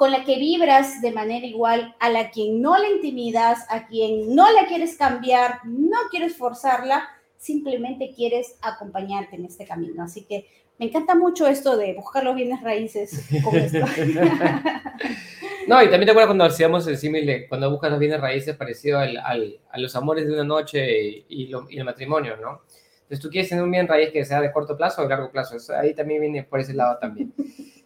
con 0.00 0.12
la 0.12 0.24
que 0.24 0.38
vibras 0.38 1.02
de 1.02 1.12
manera 1.12 1.44
igual, 1.44 1.94
a 2.00 2.08
la 2.08 2.30
quien 2.30 2.62
no 2.62 2.78
la 2.78 2.88
intimidas, 2.88 3.66
a 3.68 3.86
quien 3.86 4.34
no 4.34 4.50
la 4.50 4.64
quieres 4.66 4.96
cambiar, 4.96 5.60
no 5.66 5.98
quieres 6.10 6.38
forzarla, 6.38 7.06
simplemente 7.36 8.10
quieres 8.16 8.56
acompañarte 8.62 9.36
en 9.36 9.44
este 9.44 9.66
camino. 9.66 10.02
Así 10.02 10.24
que 10.24 10.46
me 10.78 10.86
encanta 10.86 11.14
mucho 11.14 11.46
esto 11.46 11.76
de 11.76 11.92
buscar 11.92 12.24
los 12.24 12.34
bienes 12.34 12.62
raíces 12.62 13.28
con 13.44 13.54
esto. 13.54 13.80
no, 15.68 15.82
y 15.82 15.90
también 15.90 16.06
te 16.06 16.10
acuerdas 16.12 16.28
cuando 16.28 16.44
hacíamos 16.44 16.86
el 16.86 16.96
símil 16.96 17.26
de 17.26 17.46
cuando 17.46 17.70
buscas 17.70 17.90
los 17.90 18.00
bienes 18.00 18.22
raíces 18.22 18.56
parecido 18.56 19.00
al, 19.00 19.18
a 19.18 19.78
los 19.78 19.94
amores 19.96 20.26
de 20.26 20.32
una 20.32 20.44
noche 20.44 21.26
y, 21.28 21.50
y, 21.68 21.78
el 21.78 21.84
matrimonio, 21.84 22.38
¿no? 22.38 22.62
Entonces 23.10 23.20
tú 23.20 23.28
quieres 23.28 23.48
tener 23.48 23.64
un 23.64 23.70
bien 23.70 23.88
raíz 23.88 24.10
que 24.10 24.24
sea 24.24 24.40
de 24.40 24.52
corto 24.52 24.76
plazo 24.76 25.00
o 25.00 25.04
de 25.04 25.10
largo 25.10 25.30
plazo. 25.30 25.56
Eso 25.56 25.74
ahí 25.76 25.94
también 25.94 26.20
viene 26.20 26.44
por 26.44 26.60
ese 26.60 26.74
lado 26.74 26.98
también. 26.98 27.34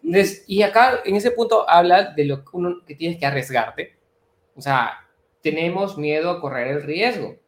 Entonces, 0.02 0.44
y 0.46 0.62
acá 0.62 1.00
en 1.04 1.16
ese 1.16 1.30
punto 1.30 1.68
habla 1.68 2.12
de 2.12 2.24
lo 2.26 2.44
que 2.44 2.50
uno 2.52 2.76
que 2.86 2.94
tienes 2.94 3.18
que 3.18 3.24
arriesgarte. 3.24 3.96
O 4.54 4.60
sea, 4.60 5.08
tenemos 5.40 5.96
miedo 5.96 6.30
a 6.30 6.40
correr 6.40 6.68
el 6.68 6.82
riesgo 6.82 7.38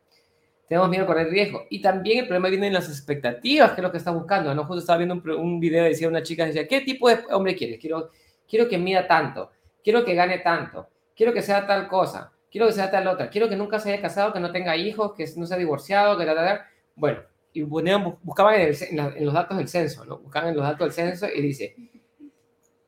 tenemos 0.69 0.89
miedo 0.89 1.05
a 1.05 1.07
correr 1.07 1.29
riesgo. 1.29 1.65
Y 1.71 1.81
también 1.81 2.21
el 2.21 2.27
problema 2.27 2.49
viene 2.49 2.67
en 2.67 2.73
las 2.73 2.89
expectativas, 2.89 3.71
que 3.73 3.81
es 3.81 3.83
lo 3.83 3.93
que 3.93 3.99
está 3.99 4.11
buscando. 4.11 4.55
¿no? 4.55 4.65
Justo 4.65 4.81
estaba 4.81 4.99
viendo 4.99 5.15
un, 5.15 5.31
un 5.31 5.61
video, 5.61 5.85
decía 5.85 6.09
una 6.09 6.23
chica, 6.23 6.45
decía, 6.45 6.67
¿qué 6.67 6.81
tipo 6.81 7.09
de 7.09 7.21
hombre 7.31 7.55
quieres? 7.55 7.79
Quiero, 7.79 8.11
quiero 8.49 8.69
que 8.69 8.79
mida 8.79 9.07
tanto, 9.07 9.51
quiero 9.83 10.05
que 10.05 10.15
gane 10.15 10.39
tanto, 10.39 10.89
quiero 11.15 11.33
que 11.33 11.43
sea 11.43 11.67
tal 11.67 11.89
cosa, 11.89 12.33
quiero 12.51 12.67
que 12.67 12.73
sea 12.73 12.91
tal 12.91 13.07
otra, 13.07 13.31
quiero 13.31 13.49
que 13.49 13.57
nunca 13.57 13.79
se 13.79 13.93
haya 13.93 14.03
casado, 14.03 14.33
que 14.33 14.41
no 14.41 14.51
tenga 14.51 14.77
hijos, 14.77 15.15
que 15.15 15.27
no 15.37 15.47
sea 15.47 15.57
divorciado, 15.57 16.19
que 16.19 16.25
la, 16.25 16.35
la, 16.35 16.67
Bueno, 16.97 17.21
y 17.57 17.63
buscaban 17.63 18.61
en, 18.61 18.75
en, 18.99 19.25
los 19.25 19.33
datos 19.33 19.57
del 19.57 19.69
censo, 19.69 20.05
¿no? 20.05 20.19
Buscaban 20.19 20.51
en 20.51 20.57
los 20.57 20.65
datos 20.65 20.81
del 20.81 20.93
censo 20.93 21.27
y 21.35 21.41
dice, 21.41 21.75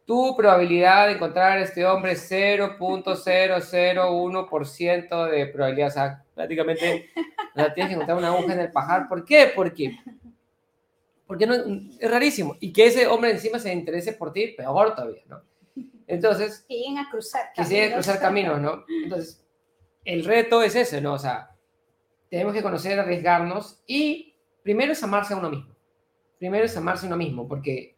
tu 0.04 0.36
probabilidad 0.36 1.06
de 1.06 1.14
encontrar 1.14 1.56
a 1.56 1.62
este 1.62 1.86
hombre 1.86 2.12
es 2.12 2.30
0.001% 2.30 5.30
de 5.30 5.46
probabilidad. 5.46 5.88
O 5.88 5.90
sea, 5.90 6.22
prácticamente 6.34 7.08
tienes 7.74 7.88
que 7.88 7.94
encontrar 7.94 8.18
una 8.18 8.28
aguja 8.28 8.52
en 8.52 8.60
el 8.60 8.70
pajar. 8.70 9.08
¿Por 9.08 9.24
qué? 9.24 9.50
Porque, 9.56 9.98
porque 11.26 11.46
no, 11.46 11.54
es 11.54 12.10
rarísimo. 12.10 12.58
Y 12.60 12.74
que 12.74 12.88
ese 12.88 13.06
hombre 13.06 13.30
encima 13.30 13.58
se 13.58 13.72
interese 13.72 14.12
por 14.12 14.34
ti, 14.34 14.48
peor 14.48 14.94
todavía, 14.94 15.22
¿no? 15.26 15.40
Entonces... 16.06 16.66
Que 16.68 16.74
lleguen 16.74 16.98
a 16.98 17.08
cruzar 17.10 17.52
caminos. 17.54 17.70
Que 17.70 17.84
a 17.84 17.94
cruzar 17.94 18.20
caminos, 18.20 18.60
¿no? 18.60 18.84
Entonces, 19.02 19.42
el 20.04 20.26
reto 20.26 20.62
es 20.62 20.76
ese, 20.76 21.00
¿no? 21.00 21.14
O 21.14 21.18
sea, 21.18 21.52
tenemos 22.30 22.52
que 22.52 22.62
conocer, 22.62 23.00
arriesgarnos 23.00 23.82
y 23.86 24.27
primero 24.68 24.92
es 24.92 25.02
amarse 25.02 25.32
a 25.32 25.38
uno 25.38 25.48
mismo. 25.48 25.74
Primero 26.38 26.66
es 26.66 26.76
amarse 26.76 27.06
a 27.06 27.08
uno 27.08 27.16
mismo, 27.16 27.48
porque 27.48 27.96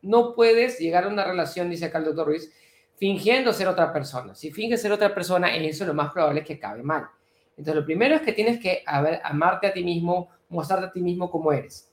no 0.00 0.32
puedes 0.32 0.78
llegar 0.78 1.02
a 1.02 1.08
una 1.08 1.24
relación, 1.24 1.68
dice 1.68 1.86
acá 1.86 1.98
el 1.98 2.04
doctor 2.04 2.28
Ruiz, 2.28 2.52
fingiendo 2.94 3.52
ser 3.52 3.66
otra 3.66 3.92
persona. 3.92 4.32
Si 4.36 4.52
finges 4.52 4.80
ser 4.80 4.92
otra 4.92 5.12
persona, 5.12 5.52
eso 5.56 5.84
lo 5.84 5.92
más 5.92 6.12
probable 6.12 6.42
es 6.42 6.46
que 6.46 6.52
acabe 6.52 6.84
mal. 6.84 7.08
Entonces, 7.56 7.74
lo 7.74 7.84
primero 7.84 8.14
es 8.14 8.22
que 8.22 8.32
tienes 8.32 8.60
que 8.60 8.84
amarte 8.86 9.66
a 9.66 9.72
ti 9.72 9.82
mismo, 9.82 10.28
mostrarte 10.50 10.86
a 10.86 10.92
ti 10.92 11.02
mismo 11.02 11.28
como 11.28 11.52
eres. 11.52 11.92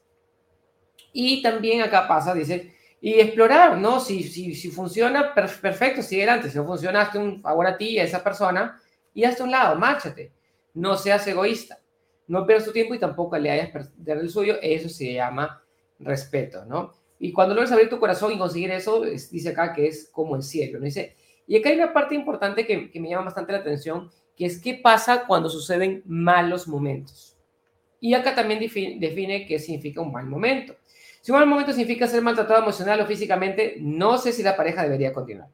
Y 1.12 1.41
también 1.41 1.82
acá 1.82 2.08
pasa, 2.08 2.36
dice, 2.36 2.75
y 3.02 3.15
explorar, 3.15 3.75
¿no? 3.80 3.99
Si, 3.99 4.21
si, 4.21 4.54
si 4.54 4.69
funciona, 4.69 5.34
perfecto, 5.34 6.04
sigue 6.04 6.25
adelante. 6.25 6.52
Si 6.52 6.60
no 6.60 6.65
funciona, 6.67 7.02
hazte 7.02 7.17
un 7.17 7.41
favor 7.41 7.65
a 7.65 7.75
ti 7.75 7.88
y 7.88 7.97
a 7.97 8.04
esa 8.04 8.23
persona 8.23 8.80
y 9.15 9.23
hazte 9.23 9.41
un 9.41 9.49
lado, 9.49 9.75
márchate. 9.80 10.32
No 10.75 10.95
seas 10.95 11.25
egoísta. 11.25 11.80
No 12.29 12.45
pierdas 12.45 12.65
tu 12.65 12.71
tiempo 12.71 12.93
y 12.93 12.99
tampoco 12.99 13.37
le 13.37 13.49
hayas 13.51 13.69
perder 13.71 14.19
el 14.19 14.29
suyo. 14.29 14.55
Eso 14.61 14.87
se 14.87 15.13
llama 15.13 15.61
respeto, 15.99 16.63
¿no? 16.65 16.93
Y 17.19 17.33
cuando 17.33 17.53
logres 17.53 17.71
abrir 17.71 17.89
tu 17.89 17.99
corazón 17.99 18.31
y 18.31 18.37
conseguir 18.37 18.71
eso, 18.71 19.01
dice 19.01 19.49
acá 19.49 19.73
que 19.73 19.87
es 19.87 20.09
como 20.09 20.37
el 20.37 20.43
cielo. 20.43 20.79
¿no? 20.79 20.85
Dice, 20.85 21.17
y 21.45 21.57
acá 21.57 21.69
hay 21.69 21.75
una 21.75 21.91
parte 21.91 22.15
importante 22.15 22.65
que, 22.65 22.89
que 22.89 22.99
me 23.01 23.09
llama 23.09 23.25
bastante 23.25 23.51
la 23.51 23.57
atención, 23.57 24.09
que 24.37 24.45
es 24.45 24.61
qué 24.61 24.75
pasa 24.75 25.25
cuando 25.27 25.49
suceden 25.49 26.01
malos 26.05 26.67
momentos. 26.67 27.35
Y 27.99 28.13
acá 28.13 28.33
también 28.33 28.59
define, 28.59 29.45
qué 29.45 29.59
significa 29.59 30.01
un 30.01 30.11
mal 30.11 30.25
momento. 30.25 30.75
Si 31.21 31.31
un 31.31 31.39
mal 31.39 31.47
momento 31.47 31.73
significa 31.73 32.07
ser 32.07 32.21
maltratado 32.21 32.61
emocional 32.61 33.01
o 33.01 33.05
físicamente, 33.05 33.75
no 33.79 34.17
sé 34.17 34.31
si 34.31 34.41
la 34.41 34.55
pareja 34.55 34.83
debería 34.83 35.11
continuar. 35.11 35.49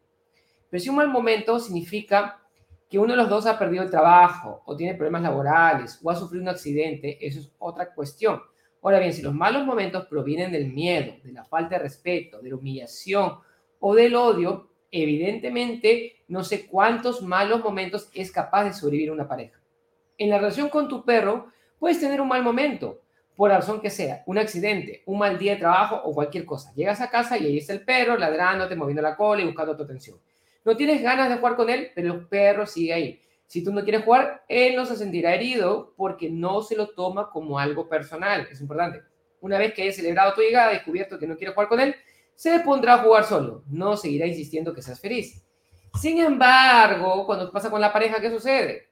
Pero 0.69 0.83
si 0.83 0.89
un 0.89 0.97
mal 0.97 1.09
momento 1.09 1.59
significa 1.59 2.44
que 2.89 2.99
uno 2.99 3.13
de 3.13 3.17
los 3.17 3.29
dos 3.29 3.45
ha 3.45 3.57
perdido 3.57 3.83
el 3.83 3.89
trabajo 3.89 4.61
o 4.65 4.75
tiene 4.75 4.95
problemas 4.95 5.23
laborales 5.23 5.99
o 6.03 6.11
ha 6.11 6.15
sufrido 6.15 6.43
un 6.43 6.49
accidente, 6.49 7.17
eso 7.25 7.39
es 7.39 7.51
otra 7.57 7.93
cuestión. 7.93 8.41
Ahora 8.81 8.99
bien, 8.99 9.13
si 9.13 9.23
los 9.23 9.33
malos 9.33 9.65
momentos 9.65 10.05
provienen 10.05 10.51
del 10.51 10.71
miedo, 10.71 11.15
de 11.23 11.31
la 11.31 11.43
falta 11.43 11.75
de 11.75 11.83
respeto, 11.83 12.39
de 12.41 12.49
la 12.49 12.55
humillación 12.55 13.39
o 13.79 13.95
del 13.95 14.15
odio, 14.15 14.69
evidentemente 14.91 16.17
no 16.27 16.43
sé 16.43 16.67
cuántos 16.67 17.21
malos 17.21 17.63
momentos 17.63 18.09
es 18.13 18.31
capaz 18.31 18.65
de 18.65 18.73
sobrevivir 18.73 19.11
una 19.11 19.27
pareja. 19.27 19.59
En 20.17 20.29
la 20.29 20.37
relación 20.37 20.69
con 20.69 20.87
tu 20.87 21.03
perro 21.03 21.47
puedes 21.79 21.99
tener 21.99 22.21
un 22.21 22.27
mal 22.27 22.43
momento, 22.43 23.01
por 23.35 23.49
la 23.49 23.57
razón 23.57 23.81
que 23.81 23.89
sea, 23.89 24.23
un 24.27 24.37
accidente, 24.37 25.03
un 25.05 25.17
mal 25.17 25.37
día 25.37 25.53
de 25.53 25.59
trabajo 25.59 25.99
o 26.03 26.13
cualquier 26.13 26.45
cosa. 26.45 26.71
Llegas 26.73 27.01
a 27.01 27.09
casa 27.09 27.37
y 27.37 27.45
ahí 27.45 27.57
está 27.57 27.73
el 27.73 27.83
perro 27.83 28.17
ladrándote, 28.17 28.75
moviendo 28.75 29.01
la 29.01 29.17
cola 29.17 29.41
y 29.41 29.45
buscando 29.45 29.75
tu 29.75 29.83
atención. 29.83 30.17
No 30.65 30.75
tienes 30.75 31.01
ganas 31.01 31.29
de 31.29 31.37
jugar 31.37 31.55
con 31.55 31.69
él, 31.69 31.91
pero 31.93 32.13
el 32.13 32.27
perro 32.27 32.65
sigue 32.65 32.91
ahí. 32.91 33.21
Si 33.45 33.63
tú 33.63 33.71
no 33.71 33.83
quieres 33.83 34.03
jugar, 34.03 34.43
él 34.49 34.75
no 34.75 34.85
se 34.85 34.95
sentirá 34.95 35.35
herido 35.35 35.93
porque 35.95 36.29
no 36.29 36.63
se 36.63 36.75
lo 36.75 36.89
toma 36.89 37.29
como 37.29 37.59
algo 37.59 37.87
personal. 37.87 38.47
Es 38.51 38.59
importante. 38.59 39.01
Una 39.41 39.59
vez 39.59 39.73
que 39.73 39.83
haya 39.83 39.93
celebrado 39.93 40.33
tu 40.33 40.41
llegada, 40.41 40.71
descubierto 40.71 41.19
que 41.19 41.27
no 41.27 41.37
quiere 41.37 41.53
jugar 41.53 41.69
con 41.69 41.79
él, 41.79 41.95
se 42.33 42.59
pondrá 42.61 42.95
a 42.95 43.03
jugar 43.03 43.23
solo. 43.25 43.63
No 43.67 43.95
seguirá 43.95 44.25
insistiendo 44.25 44.73
que 44.73 44.81
seas 44.81 44.99
feliz. 44.99 45.43
Sin 46.01 46.19
embargo, 46.19 47.25
cuando 47.27 47.51
pasa 47.51 47.69
con 47.69 47.79
la 47.79 47.93
pareja, 47.93 48.19
¿qué 48.19 48.31
sucede? 48.31 48.89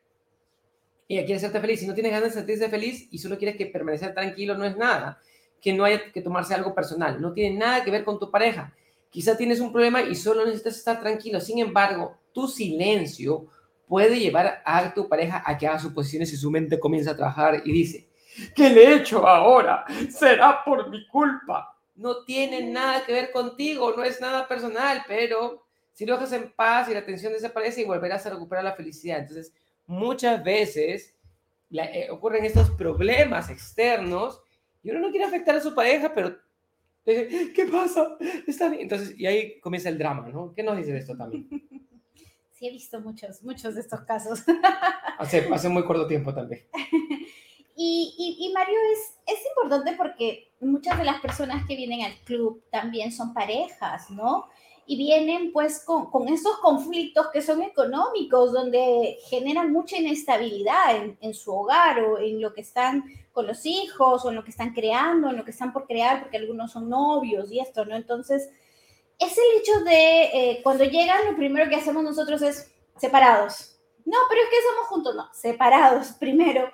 Ella 1.09 1.25
quiere 1.25 1.37
hacerte 1.37 1.59
feliz. 1.59 1.79
Si 1.79 1.87
no 1.87 1.95
tienes 1.95 2.11
ganas 2.11 2.29
de 2.29 2.39
sentirse 2.39 2.69
feliz 2.69 3.07
y 3.11 3.17
solo 3.17 3.37
quieres 3.37 3.57
que 3.57 3.65
permanecer 3.65 4.13
tranquilo, 4.13 4.55
no 4.55 4.63
es 4.63 4.77
nada. 4.77 5.19
Que 5.59 5.73
no 5.73 5.83
haya 5.83 6.11
que 6.11 6.21
tomarse 6.21 6.53
algo 6.53 6.75
personal. 6.75 7.19
No 7.19 7.33
tiene 7.33 7.57
nada 7.57 7.83
que 7.83 7.89
ver 7.89 8.03
con 8.03 8.19
tu 8.19 8.29
pareja. 8.29 8.73
Quizá 9.13 9.37
tienes 9.37 9.59
un 9.59 9.71
problema 9.71 10.01
y 10.01 10.15
solo 10.15 10.43
necesitas 10.43 10.75
estar 10.75 10.99
tranquilo. 10.99 11.39
Sin 11.39 11.59
embargo, 11.59 12.17
tu 12.33 12.47
silencio 12.47 13.45
puede 13.87 14.19
llevar 14.19 14.63
a 14.65 14.91
tu 14.91 15.07
pareja 15.07 15.43
a 15.45 15.55
que 15.55 15.67
haga 15.67 15.77
suposiciones 15.77 16.33
y 16.33 16.37
su 16.37 16.49
mente 16.49 16.79
comienza 16.79 17.11
a 17.11 17.15
trabajar 17.15 17.61
y 17.63 17.71
dice, 17.71 18.09
¿qué 18.55 18.71
le 18.71 18.83
he 18.83 18.95
hecho 18.95 19.27
ahora? 19.27 19.85
Será 20.09 20.63
por 20.65 20.89
mi 20.89 21.07
culpa. 21.09 21.77
No 21.93 22.23
tiene 22.23 22.71
nada 22.71 23.05
que 23.05 23.13
ver 23.13 23.31
contigo, 23.31 23.93
no 23.95 24.03
es 24.03 24.19
nada 24.19 24.47
personal, 24.47 25.03
pero 25.07 25.63
si 25.91 26.07
lo 26.07 26.15
dejas 26.15 26.33
en 26.33 26.51
paz 26.51 26.89
y 26.89 26.95
la 26.95 27.05
tensión 27.05 27.33
desaparece 27.33 27.81
y 27.81 27.85
volverás 27.85 28.25
a 28.25 28.31
recuperar 28.31 28.63
la 28.63 28.73
felicidad. 28.73 29.19
Entonces, 29.19 29.53
muchas 29.85 30.43
veces 30.43 31.13
eh, 31.71 32.07
ocurren 32.09 32.45
estos 32.45 32.71
problemas 32.71 33.51
externos 33.51 34.41
y 34.81 34.89
uno 34.89 35.01
no 35.01 35.11
quiere 35.11 35.27
afectar 35.27 35.55
a 35.55 35.61
su 35.61 35.75
pareja, 35.75 36.15
pero 36.15 36.35
¿qué 37.55 37.65
pasa? 37.71 38.17
Está 38.47 38.69
bien. 38.69 38.83
Entonces, 38.83 39.13
y 39.17 39.25
ahí 39.25 39.59
comienza 39.59 39.89
el 39.89 39.97
drama, 39.97 40.29
¿no? 40.29 40.53
¿Qué 40.53 40.63
nos 40.63 40.77
dice 40.77 40.93
de 40.93 40.99
esto 40.99 41.15
también? 41.15 41.47
he 42.65 42.71
visto 42.71 42.99
muchos, 43.01 43.43
muchos 43.43 43.75
de 43.75 43.81
estos 43.81 44.01
casos. 44.01 44.43
Hace, 45.19 45.47
hace 45.53 45.69
muy 45.69 45.85
corto 45.85 46.07
tiempo 46.07 46.33
también. 46.33 46.63
Y, 47.75 48.37
y, 48.39 48.51
Mario, 48.51 48.75
es, 48.91 49.17
es 49.27 49.39
importante 49.47 49.93
porque 49.95 50.51
muchas 50.59 50.97
de 50.97 51.05
las 51.05 51.21
personas 51.21 51.65
que 51.67 51.75
vienen 51.75 52.01
al 52.01 52.15
club 52.23 52.63
también 52.71 53.11
son 53.11 53.33
parejas, 53.33 54.09
¿no? 54.09 54.47
Y 54.85 54.97
vienen 54.97 55.51
pues 55.53 55.83
con, 55.85 56.11
con 56.11 56.27
esos 56.27 56.57
conflictos 56.57 57.27
que 57.31 57.41
son 57.41 57.61
económicos, 57.61 58.51
donde 58.51 59.17
generan 59.29 59.71
mucha 59.71 59.97
inestabilidad 59.97 60.95
en, 60.95 61.17
en, 61.21 61.33
su 61.33 61.53
hogar 61.53 62.01
o 62.01 62.19
en 62.19 62.41
lo 62.41 62.53
que 62.53 62.61
están 62.61 63.05
con 63.31 63.47
los 63.47 63.65
hijos 63.65 64.25
o 64.25 64.29
en 64.29 64.35
lo 64.35 64.43
que 64.43 64.51
están 64.51 64.73
creando, 64.73 65.29
en 65.29 65.37
lo 65.37 65.45
que 65.45 65.51
están 65.51 65.71
por 65.71 65.87
crear, 65.87 66.21
porque 66.21 66.37
algunos 66.37 66.71
son 66.71 66.89
novios 66.89 67.51
y 67.51 67.59
esto, 67.59 67.85
¿no? 67.85 67.95
Entonces, 67.95 68.49
es 69.17 69.37
el 69.37 69.59
hecho 69.59 69.83
de 69.85 70.23
eh, 70.23 70.59
cuando 70.63 70.83
llegan, 70.83 71.25
lo 71.25 71.35
primero 71.35 71.69
que 71.69 71.77
hacemos 71.77 72.03
nosotros 72.03 72.41
es 72.41 72.71
separados. 72.97 73.79
No, 74.05 74.17
pero 74.29 74.41
es 74.41 74.49
que 74.49 74.67
somos 74.69 74.87
juntos, 74.87 75.15
no, 75.15 75.29
separados 75.33 76.07
primero 76.19 76.69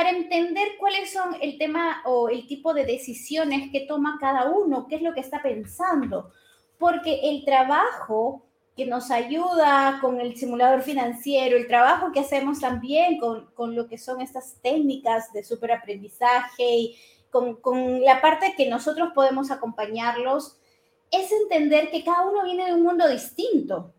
para 0.00 0.10
entender 0.10 0.78
cuáles 0.78 1.12
son 1.12 1.36
el 1.40 1.58
tema 1.58 2.02
o 2.06 2.30
el 2.30 2.46
tipo 2.46 2.72
de 2.72 2.86
decisiones 2.86 3.70
que 3.70 3.80
toma 3.80 4.16
cada 4.18 4.50
uno, 4.50 4.86
qué 4.88 4.96
es 4.96 5.02
lo 5.02 5.12
que 5.12 5.20
está 5.20 5.42
pensando, 5.42 6.32
porque 6.80 7.20
el 7.24 7.44
trabajo 7.44 8.42
que 8.74 8.86
nos 8.86 9.10
ayuda 9.10 9.98
con 10.00 10.18
el 10.18 10.34
simulador 10.36 10.80
financiero, 10.80 11.56
el 11.56 11.68
trabajo 11.68 12.10
que 12.10 12.20
hacemos 12.20 12.58
también 12.58 13.18
con, 13.18 13.50
con 13.54 13.76
lo 13.76 13.86
que 13.86 13.98
son 13.98 14.22
estas 14.22 14.56
técnicas 14.62 15.30
de 15.34 15.44
superaprendizaje 15.44 16.64
y 16.64 16.96
con, 17.30 17.56
con 17.56 18.02
la 18.02 18.22
parte 18.22 18.54
que 18.56 18.68
nosotros 18.68 19.10
podemos 19.14 19.50
acompañarlos, 19.50 20.56
es 21.10 21.30
entender 21.30 21.90
que 21.90 22.02
cada 22.02 22.26
uno 22.26 22.44
viene 22.44 22.64
de 22.64 22.74
un 22.74 22.82
mundo 22.82 23.06
distinto 23.06 23.92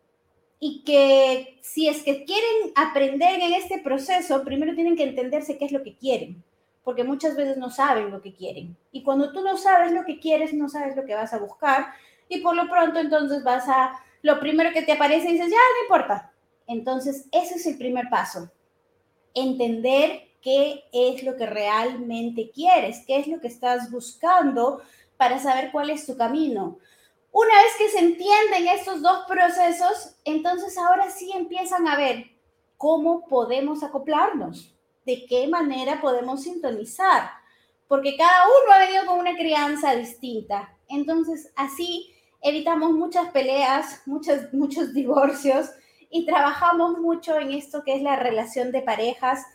y 0.60 0.84
que 0.84 1.60
si 1.62 1.88
es 1.88 2.02
que 2.02 2.26
quieren 2.26 2.72
aprender 2.76 3.42
en 3.42 3.54
este 3.54 3.80
proceso, 3.80 4.44
primero 4.44 4.74
tienen 4.74 4.96
que 4.96 5.04
entenderse 5.04 5.60
qué 5.60 5.66
es 5.66 5.72
lo 5.72 5.84
que 5.84 5.96
quieren, 5.96 6.44
porque 6.84 7.04
muchas 7.04 7.36
veces 7.36 7.58
no 7.58 7.70
saben 7.70 8.10
lo 8.10 8.22
que 8.22 8.34
quieren. 8.34 8.76
Y 8.92 9.04
cuando 9.04 9.32
tú 9.32 9.44
no 9.44 9.58
sabes 9.58 9.92
lo 9.92 10.04
que 10.04 10.20
quieres, 10.20 10.54
no 10.54 10.68
sabes 10.68 10.96
lo 10.96 11.06
que 11.06 11.14
vas 11.14 11.34
a 11.34 11.40
buscar, 11.40 11.88
y 12.32 12.40
por 12.40 12.56
lo 12.56 12.70
pronto 12.70 12.98
entonces 12.98 13.44
vas 13.44 13.68
a, 13.68 14.02
lo 14.22 14.40
primero 14.40 14.72
que 14.72 14.84
te 14.84 14.94
aparece 14.94 15.28
y 15.28 15.34
dices, 15.34 15.50
ya, 15.50 15.58
no 15.58 15.84
importa. 15.84 16.32
Entonces, 16.66 17.28
ese 17.32 17.56
es 17.56 17.66
el 17.66 17.78
primer 17.78 18.10
paso, 18.10 18.50
entender 19.34 20.30
qué 20.42 20.86
es 20.94 21.24
lo 21.24 21.36
que 21.36 21.46
realmente 21.46 22.50
quieres, 22.52 23.04
qué 23.06 23.18
es 23.18 23.28
lo 23.28 23.42
que 23.42 23.48
estás 23.48 23.92
buscando 23.92 24.82
para 25.18 25.40
saber 25.40 25.72
cuál 25.74 25.90
es 25.90 26.06
tu 26.06 26.16
camino. 26.16 26.80
Una 27.34 27.54
vez 27.64 27.74
que 27.78 27.90
se 27.90 28.00
entienden 28.00 28.68
estos 28.70 29.02
dos 29.02 29.26
procesos, 29.28 30.16
entonces 30.24 30.78
ahora 30.78 31.10
sí 31.10 31.32
empiezan 31.34 31.88
a 31.90 31.98
ver 31.98 32.28
cómo 32.78 33.28
podemos 33.28 33.84
acoplarnos, 33.84 34.74
de 35.06 35.26
qué 35.26 35.50
manera 35.50 36.00
podemos 36.00 36.44
sintonizar, 36.44 37.30
porque 37.90 38.16
cada 38.16 38.46
uno 38.46 38.74
ha 38.74 38.80
venido 38.80 39.06
con 39.06 39.20
una 39.20 39.36
crianza 39.36 39.96
distinta. 39.96 40.78
Entonces 40.88 41.52
así 41.58 42.14
evitamos 42.42 42.92
muchas 42.92 43.30
peleas, 43.30 44.02
muchos, 44.06 44.54
muchos 44.54 44.94
divorcios 44.94 45.70
y 46.10 46.26
trabajamos 46.26 47.00
mucho 47.00 47.38
en 47.38 47.52
esto 47.52 47.84
que 47.84 47.96
es 47.96 48.02
la 48.02 48.18
relación 48.18 48.72
de 48.72 48.82
parejas 48.82 49.46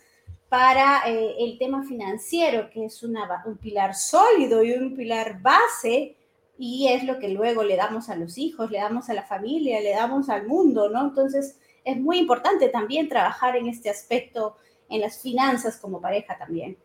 para 0.49 1.03
eh, 1.07 1.35
el 1.41 1.59
tema 1.59 1.85
financiero, 1.85 2.71
que 2.71 2.87
es 2.87 3.03
un 3.03 3.17
pilar 3.61 3.95
sólido 3.95 4.63
y 4.63 4.73
un 4.73 4.95
pilar 4.95 5.43
base 5.43 6.17
y 6.59 6.89
es 6.89 7.05
lo 7.05 7.19
que 7.19 7.29
luego 7.29 7.63
le 7.63 7.77
damos 7.77 8.09
a 8.09 8.17
los 8.17 8.39
hijos, 8.39 8.71
le 8.71 8.79
damos 8.79 9.11
a 9.11 9.15
la 9.15 9.25
familia, 9.25 9.81
le 9.81 9.91
damos 9.91 10.29
al 10.29 10.47
mundo, 10.47 10.89
¿no? 10.89 11.03
Entonces 11.03 11.59
es 11.85 11.97
muy 11.97 12.19
importante 12.19 12.69
también 12.69 13.09
trabajar 13.09 13.57
en 13.57 13.69
este 13.69 13.91
aspecto, 13.91 14.57
en 14.89 15.01
las 15.01 15.21
finanzas 15.21 15.77
como 15.77 16.01
pareja 16.01 16.39
también. 16.39 16.77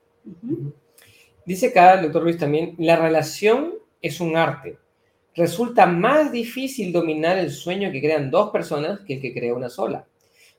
Dice 1.46 1.68
acá 1.68 1.94
el 1.94 2.04
doctor 2.04 2.24
Luis 2.24 2.38
también, 2.38 2.76
la 2.78 2.98
relación 2.98 3.76
es 4.02 4.20
un 4.20 4.36
arte. 4.36 4.78
Resulta 5.36 5.86
más 5.86 6.32
difícil 6.32 6.92
dominar 6.92 7.38
el 7.38 7.52
sueño 7.52 7.92
que 7.92 8.02
crean 8.02 8.30
dos 8.30 8.52
personas 8.52 9.00
que 9.02 9.16
el 9.16 9.22
que 9.22 9.34
crea 9.34 9.54
una 9.54 9.70
sola. 9.70 10.06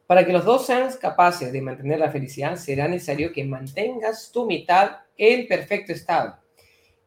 Para 0.07 0.25
que 0.27 0.33
los 0.33 0.45
dos 0.45 0.67
sean 0.67 0.91
capaces 1.01 1.53
de 1.53 1.63
mantener 1.63 1.99
la 1.99 2.11
felicidad, 2.11 2.57
será 2.57 2.89
necesario 2.89 3.33
que 3.33 3.45
mantengas 3.45 4.31
tu 4.33 4.47
mitad 4.47 4.99
en 5.17 5.47
perfecto 5.47 5.93
estado 5.93 6.43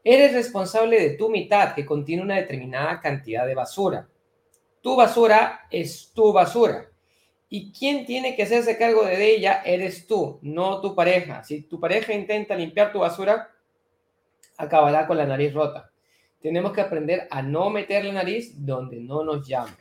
Eres 0.07 0.33
responsable 0.33 0.99
de 0.99 1.09
tu 1.17 1.29
mitad 1.29 1.73
que 1.73 1.83
contiene 1.83 2.21
una 2.21 2.35
determinada 2.35 3.01
cantidad 3.01 3.47
de 3.47 3.55
basura. 3.55 4.07
Tu 4.79 4.95
basura 4.95 5.61
es 5.71 6.11
tu 6.13 6.31
basura. 6.31 6.87
Y 7.49 7.71
quien 7.71 8.05
tiene 8.05 8.35
que 8.35 8.43
hacerse 8.43 8.77
cargo 8.77 9.03
de 9.03 9.35
ella 9.35 9.63
eres 9.65 10.05
tú, 10.05 10.37
no 10.43 10.79
tu 10.79 10.93
pareja. 10.93 11.43
Si 11.43 11.63
tu 11.63 11.79
pareja 11.79 12.13
intenta 12.13 12.55
limpiar 12.55 12.91
tu 12.91 12.99
basura, 12.99 13.49
acabará 14.57 15.07
con 15.07 15.17
la 15.17 15.25
nariz 15.25 15.51
rota. 15.55 15.91
Tenemos 16.41 16.73
que 16.73 16.81
aprender 16.81 17.27
a 17.31 17.41
no 17.41 17.69
meter 17.69 18.05
la 18.05 18.13
nariz 18.13 18.53
donde 18.65 18.99
no 18.99 19.23
nos 19.23 19.47
llama. 19.47 19.75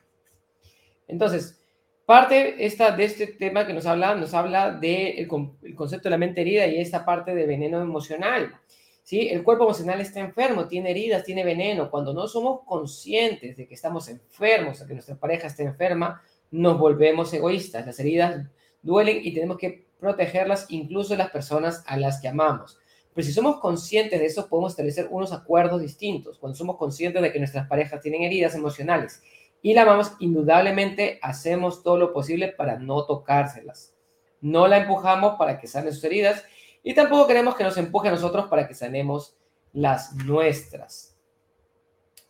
Entonces, 1.06 1.60
parte 2.06 2.64
esta, 2.64 2.90
de 2.90 3.04
este 3.04 3.26
tema 3.26 3.66
que 3.66 3.74
nos 3.74 3.86
habla, 3.86 4.14
nos 4.14 4.34
habla 4.34 4.72
del 4.72 5.28
concepto 5.28 6.04
de 6.04 6.10
la 6.10 6.18
mente 6.18 6.40
herida 6.40 6.66
y 6.66 6.80
esta 6.80 7.04
parte 7.04 7.34
de 7.34 7.46
veneno 7.46 7.80
emocional. 7.80 8.54
¿sí? 9.02 9.28
El 9.28 9.42
cuerpo 9.42 9.64
emocional 9.64 10.00
está 10.00 10.20
enfermo, 10.20 10.66
tiene 10.66 10.90
heridas, 10.90 11.24
tiene 11.24 11.44
veneno. 11.44 11.90
Cuando 11.90 12.12
no 12.12 12.26
somos 12.26 12.60
conscientes 12.64 13.56
de 13.56 13.68
que 13.68 13.74
estamos 13.74 14.08
enfermos, 14.08 14.80
de 14.80 14.86
que 14.86 14.94
nuestra 14.94 15.16
pareja 15.16 15.46
está 15.46 15.62
enferma, 15.62 16.22
nos 16.50 16.78
volvemos 16.78 17.32
egoístas. 17.32 17.86
Las 17.86 17.98
heridas 18.00 18.46
duelen 18.82 19.20
y 19.22 19.32
tenemos 19.32 19.58
que 19.58 19.86
protegerlas 19.98 20.66
incluso 20.68 21.16
las 21.16 21.30
personas 21.30 21.82
a 21.86 21.96
las 21.96 22.20
que 22.20 22.28
amamos. 22.28 22.78
Pero 23.14 23.26
si 23.26 23.32
somos 23.32 23.60
conscientes 23.60 24.18
de 24.18 24.26
eso, 24.26 24.48
podemos 24.48 24.72
establecer 24.72 25.06
unos 25.10 25.32
acuerdos 25.32 25.80
distintos. 25.80 26.38
Cuando 26.38 26.56
somos 26.56 26.76
conscientes 26.76 27.22
de 27.22 27.32
que 27.32 27.38
nuestras 27.38 27.68
parejas 27.68 28.00
tienen 28.00 28.22
heridas 28.22 28.54
emocionales 28.54 29.22
y 29.62 29.72
la 29.72 29.82
amamos, 29.82 30.12
indudablemente 30.18 31.18
hacemos 31.22 31.82
todo 31.82 31.96
lo 31.96 32.12
posible 32.12 32.48
para 32.48 32.78
no 32.78 33.06
tocárselas. 33.06 33.94
No 34.40 34.66
la 34.66 34.78
empujamos 34.78 35.36
para 35.38 35.58
que 35.58 35.68
sane 35.68 35.92
sus 35.92 36.02
heridas 36.04 36.44
y 36.82 36.92
tampoco 36.92 37.26
queremos 37.26 37.54
que 37.54 37.64
nos 37.64 37.76
empuje 37.78 38.08
a 38.08 38.12
nosotros 38.12 38.46
para 38.48 38.66
que 38.66 38.74
sanemos 38.74 39.36
las 39.72 40.12
nuestras. 40.14 41.16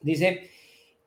Dice, 0.01 0.51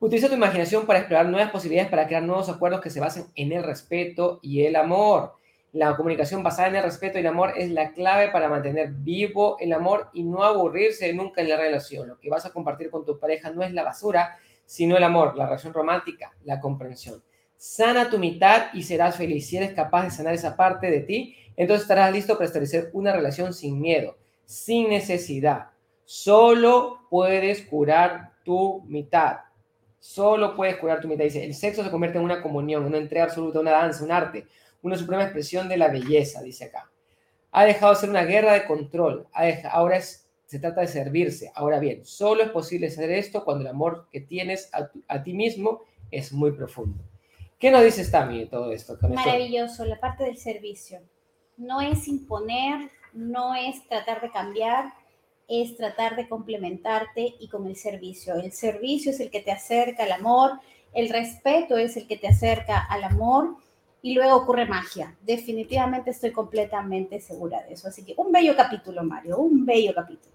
utiliza 0.00 0.28
tu 0.28 0.34
imaginación 0.34 0.86
para 0.86 0.98
explorar 0.98 1.26
nuevas 1.26 1.50
posibilidades 1.50 1.90
para 1.90 2.06
crear 2.06 2.24
nuevos 2.24 2.48
acuerdos 2.48 2.80
que 2.80 2.90
se 2.90 3.00
basen 3.00 3.26
en 3.36 3.52
el 3.52 3.62
respeto 3.62 4.40
y 4.42 4.64
el 4.64 4.76
amor. 4.76 5.34
La 5.72 5.96
comunicación 5.96 6.42
basada 6.42 6.68
en 6.68 6.76
el 6.76 6.82
respeto 6.82 7.18
y 7.18 7.20
el 7.20 7.26
amor 7.26 7.52
es 7.56 7.70
la 7.70 7.92
clave 7.92 8.30
para 8.30 8.48
mantener 8.48 8.90
vivo 8.90 9.56
el 9.60 9.72
amor 9.74 10.08
y 10.14 10.22
no 10.22 10.42
aburrirse 10.42 11.12
nunca 11.12 11.42
en 11.42 11.50
la 11.50 11.58
relación. 11.58 12.08
Lo 12.08 12.18
que 12.18 12.30
vas 12.30 12.46
a 12.46 12.52
compartir 12.52 12.90
con 12.90 13.04
tu 13.04 13.18
pareja 13.18 13.50
no 13.50 13.62
es 13.62 13.72
la 13.72 13.82
basura, 13.82 14.38
sino 14.64 14.96
el 14.96 15.04
amor, 15.04 15.36
la 15.36 15.44
relación 15.44 15.74
romántica, 15.74 16.32
la 16.44 16.58
comprensión. 16.58 17.22
Sana 17.56 18.08
tu 18.08 18.18
mitad 18.18 18.72
y 18.72 18.82
serás 18.82 19.16
feliz. 19.16 19.46
Si 19.46 19.56
eres 19.56 19.72
capaz 19.74 20.04
de 20.04 20.10
sanar 20.10 20.32
esa 20.32 20.56
parte 20.56 20.90
de 20.90 21.00
ti, 21.00 21.36
entonces 21.56 21.82
estarás 21.82 22.12
listo 22.12 22.34
para 22.34 22.46
establecer 22.46 22.88
una 22.92 23.12
relación 23.12 23.52
sin 23.52 23.80
miedo, 23.80 24.16
sin 24.44 24.88
necesidad. 24.88 25.70
Solo 26.04 27.00
puedes 27.10 27.62
curar 27.62 28.32
tu 28.44 28.82
mitad. 28.86 29.40
Solo 29.98 30.54
puedes 30.54 30.76
curar 30.76 31.00
tu 31.00 31.08
mitad. 31.08 31.24
Dice, 31.24 31.44
el 31.44 31.54
sexo 31.54 31.84
se 31.84 31.90
convierte 31.90 32.18
en 32.18 32.24
una 32.24 32.40
comunión, 32.40 32.84
una 32.84 32.98
entrega 32.98 33.24
absoluta, 33.24 33.60
una 33.60 33.72
danza, 33.72 34.04
un 34.04 34.12
arte, 34.12 34.46
una 34.82 34.96
suprema 34.96 35.24
expresión 35.24 35.68
de 35.68 35.76
la 35.76 35.88
belleza, 35.88 36.42
dice 36.42 36.66
acá. 36.66 36.90
Ha 37.50 37.64
dejado 37.64 37.94
de 37.94 38.00
ser 38.00 38.10
una 38.10 38.24
guerra 38.24 38.52
de 38.52 38.66
control. 38.66 39.26
Ahora 39.70 39.96
es, 39.96 40.28
se 40.46 40.58
trata 40.58 40.82
de 40.82 40.88
servirse. 40.88 41.50
Ahora 41.54 41.78
bien, 41.78 42.04
solo 42.04 42.42
es 42.42 42.50
posible 42.50 42.88
hacer 42.88 43.10
esto 43.10 43.44
cuando 43.44 43.62
el 43.62 43.70
amor 43.70 44.06
que 44.12 44.20
tienes 44.20 44.70
a, 44.72 45.22
ti 45.22 45.32
mismo 45.32 45.82
es 46.10 46.32
muy 46.32 46.52
profundo. 46.52 47.02
¿Qué 47.58 47.70
nos 47.70 47.82
dices, 47.82 48.10
Tami, 48.10 48.40
de 48.40 48.46
todo 48.46 48.72
esto? 48.72 48.96
Maravilloso, 49.08 49.84
la 49.84 49.98
parte 49.98 50.24
del 50.24 50.36
servicio 50.36 51.00
no 51.58 51.80
es 51.80 52.08
imponer, 52.08 52.90
no 53.12 53.54
es 53.54 53.86
tratar 53.88 54.22
de 54.22 54.30
cambiar, 54.30 54.94
es 55.48 55.76
tratar 55.76 56.16
de 56.16 56.28
complementarte 56.28 57.34
y 57.38 57.48
con 57.48 57.66
el 57.66 57.76
servicio. 57.76 58.36
El 58.36 58.52
servicio 58.52 59.10
es 59.10 59.20
el 59.20 59.30
que 59.30 59.40
te 59.40 59.50
acerca 59.50 60.04
al 60.04 60.12
amor, 60.12 60.52
el 60.94 61.08
respeto 61.08 61.76
es 61.76 61.96
el 61.96 62.06
que 62.06 62.16
te 62.16 62.28
acerca 62.28 62.78
al 62.78 63.04
amor 63.04 63.56
y 64.02 64.14
luego 64.14 64.36
ocurre 64.36 64.66
magia. 64.66 65.14
Definitivamente 65.22 66.10
estoy 66.10 66.32
completamente 66.32 67.20
segura 67.20 67.62
de 67.62 67.74
eso. 67.74 67.88
Así 67.88 68.04
que 68.04 68.14
un 68.16 68.32
bello 68.32 68.54
capítulo, 68.56 69.02
Mario, 69.02 69.38
un 69.38 69.64
bello 69.66 69.94
capítulo. 69.94 70.34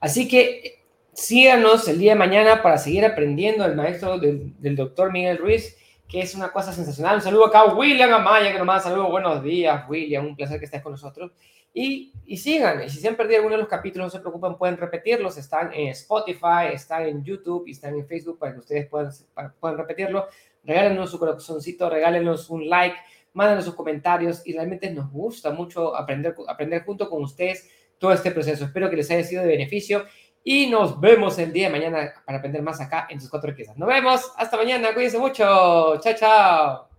Así 0.00 0.28
que 0.28 0.82
síganos 1.12 1.86
el 1.88 1.98
día 1.98 2.12
de 2.12 2.18
mañana 2.18 2.62
para 2.62 2.78
seguir 2.78 3.04
aprendiendo 3.04 3.64
el 3.64 3.76
maestro 3.76 4.18
del, 4.18 4.52
del 4.60 4.76
doctor 4.76 5.12
Miguel 5.12 5.38
Ruiz 5.38 5.76
que 6.08 6.20
es 6.20 6.34
una 6.34 6.52
cosa 6.52 6.72
sensacional. 6.72 7.16
Un 7.16 7.22
saludo 7.22 7.46
acá 7.46 7.60
a 7.60 7.74
William 7.74 8.12
Amaya, 8.12 8.52
que 8.52 8.58
nomás 8.58 8.82
saludo, 8.82 9.10
buenos 9.10 9.42
días, 9.42 9.84
William, 9.88 10.26
un 10.26 10.36
placer 10.36 10.58
que 10.58 10.66
estés 10.66 10.82
con 10.82 10.92
nosotros. 10.92 11.32
Y, 11.72 12.12
y 12.24 12.36
sigan, 12.36 12.84
y 12.84 12.88
si 12.88 13.00
se 13.00 13.08
han 13.08 13.16
perdido 13.16 13.38
alguno 13.38 13.56
de 13.56 13.62
los 13.62 13.68
capítulos, 13.68 14.06
no 14.06 14.10
se 14.10 14.20
preocupen, 14.20 14.56
pueden 14.56 14.76
repetirlos, 14.76 15.36
están 15.36 15.72
en 15.72 15.88
Spotify, 15.88 16.72
están 16.72 17.02
en 17.02 17.24
YouTube 17.24 17.64
y 17.66 17.72
están 17.72 17.96
en 17.96 18.06
Facebook 18.06 18.38
para 18.38 18.52
que 18.52 18.60
ustedes 18.60 18.86
puedan, 18.88 19.10
puedan 19.58 19.76
repetirlo. 19.76 20.28
Regálenos 20.64 21.10
su 21.10 21.18
corazoncito, 21.18 21.88
regálenos 21.90 22.50
un 22.50 22.68
like, 22.68 22.96
mándenos 23.32 23.64
sus 23.64 23.74
comentarios 23.74 24.42
y 24.46 24.52
realmente 24.52 24.90
nos 24.90 25.10
gusta 25.10 25.50
mucho 25.50 25.94
aprender, 25.96 26.34
aprender 26.48 26.84
junto 26.84 27.08
con 27.08 27.22
ustedes 27.22 27.68
todo 27.98 28.12
este 28.12 28.30
proceso. 28.30 28.64
Espero 28.64 28.88
que 28.90 28.96
les 28.96 29.10
haya 29.10 29.24
sido 29.24 29.42
de 29.42 29.48
beneficio 29.48 30.04
y 30.42 30.68
nos 30.68 31.00
vemos 31.00 31.38
el 31.38 31.52
día 31.52 31.66
de 31.68 31.72
mañana 31.72 32.12
para 32.24 32.38
aprender 32.38 32.62
más 32.62 32.80
acá 32.80 33.06
en 33.08 33.20
sus 33.20 33.30
cuatro 33.30 33.50
riquezas. 33.50 33.76
Nos 33.76 33.88
vemos, 33.88 34.32
hasta 34.36 34.56
mañana, 34.56 34.92
cuídense 34.92 35.18
mucho, 35.18 35.98
chao, 36.00 36.14
chao. 36.16 36.93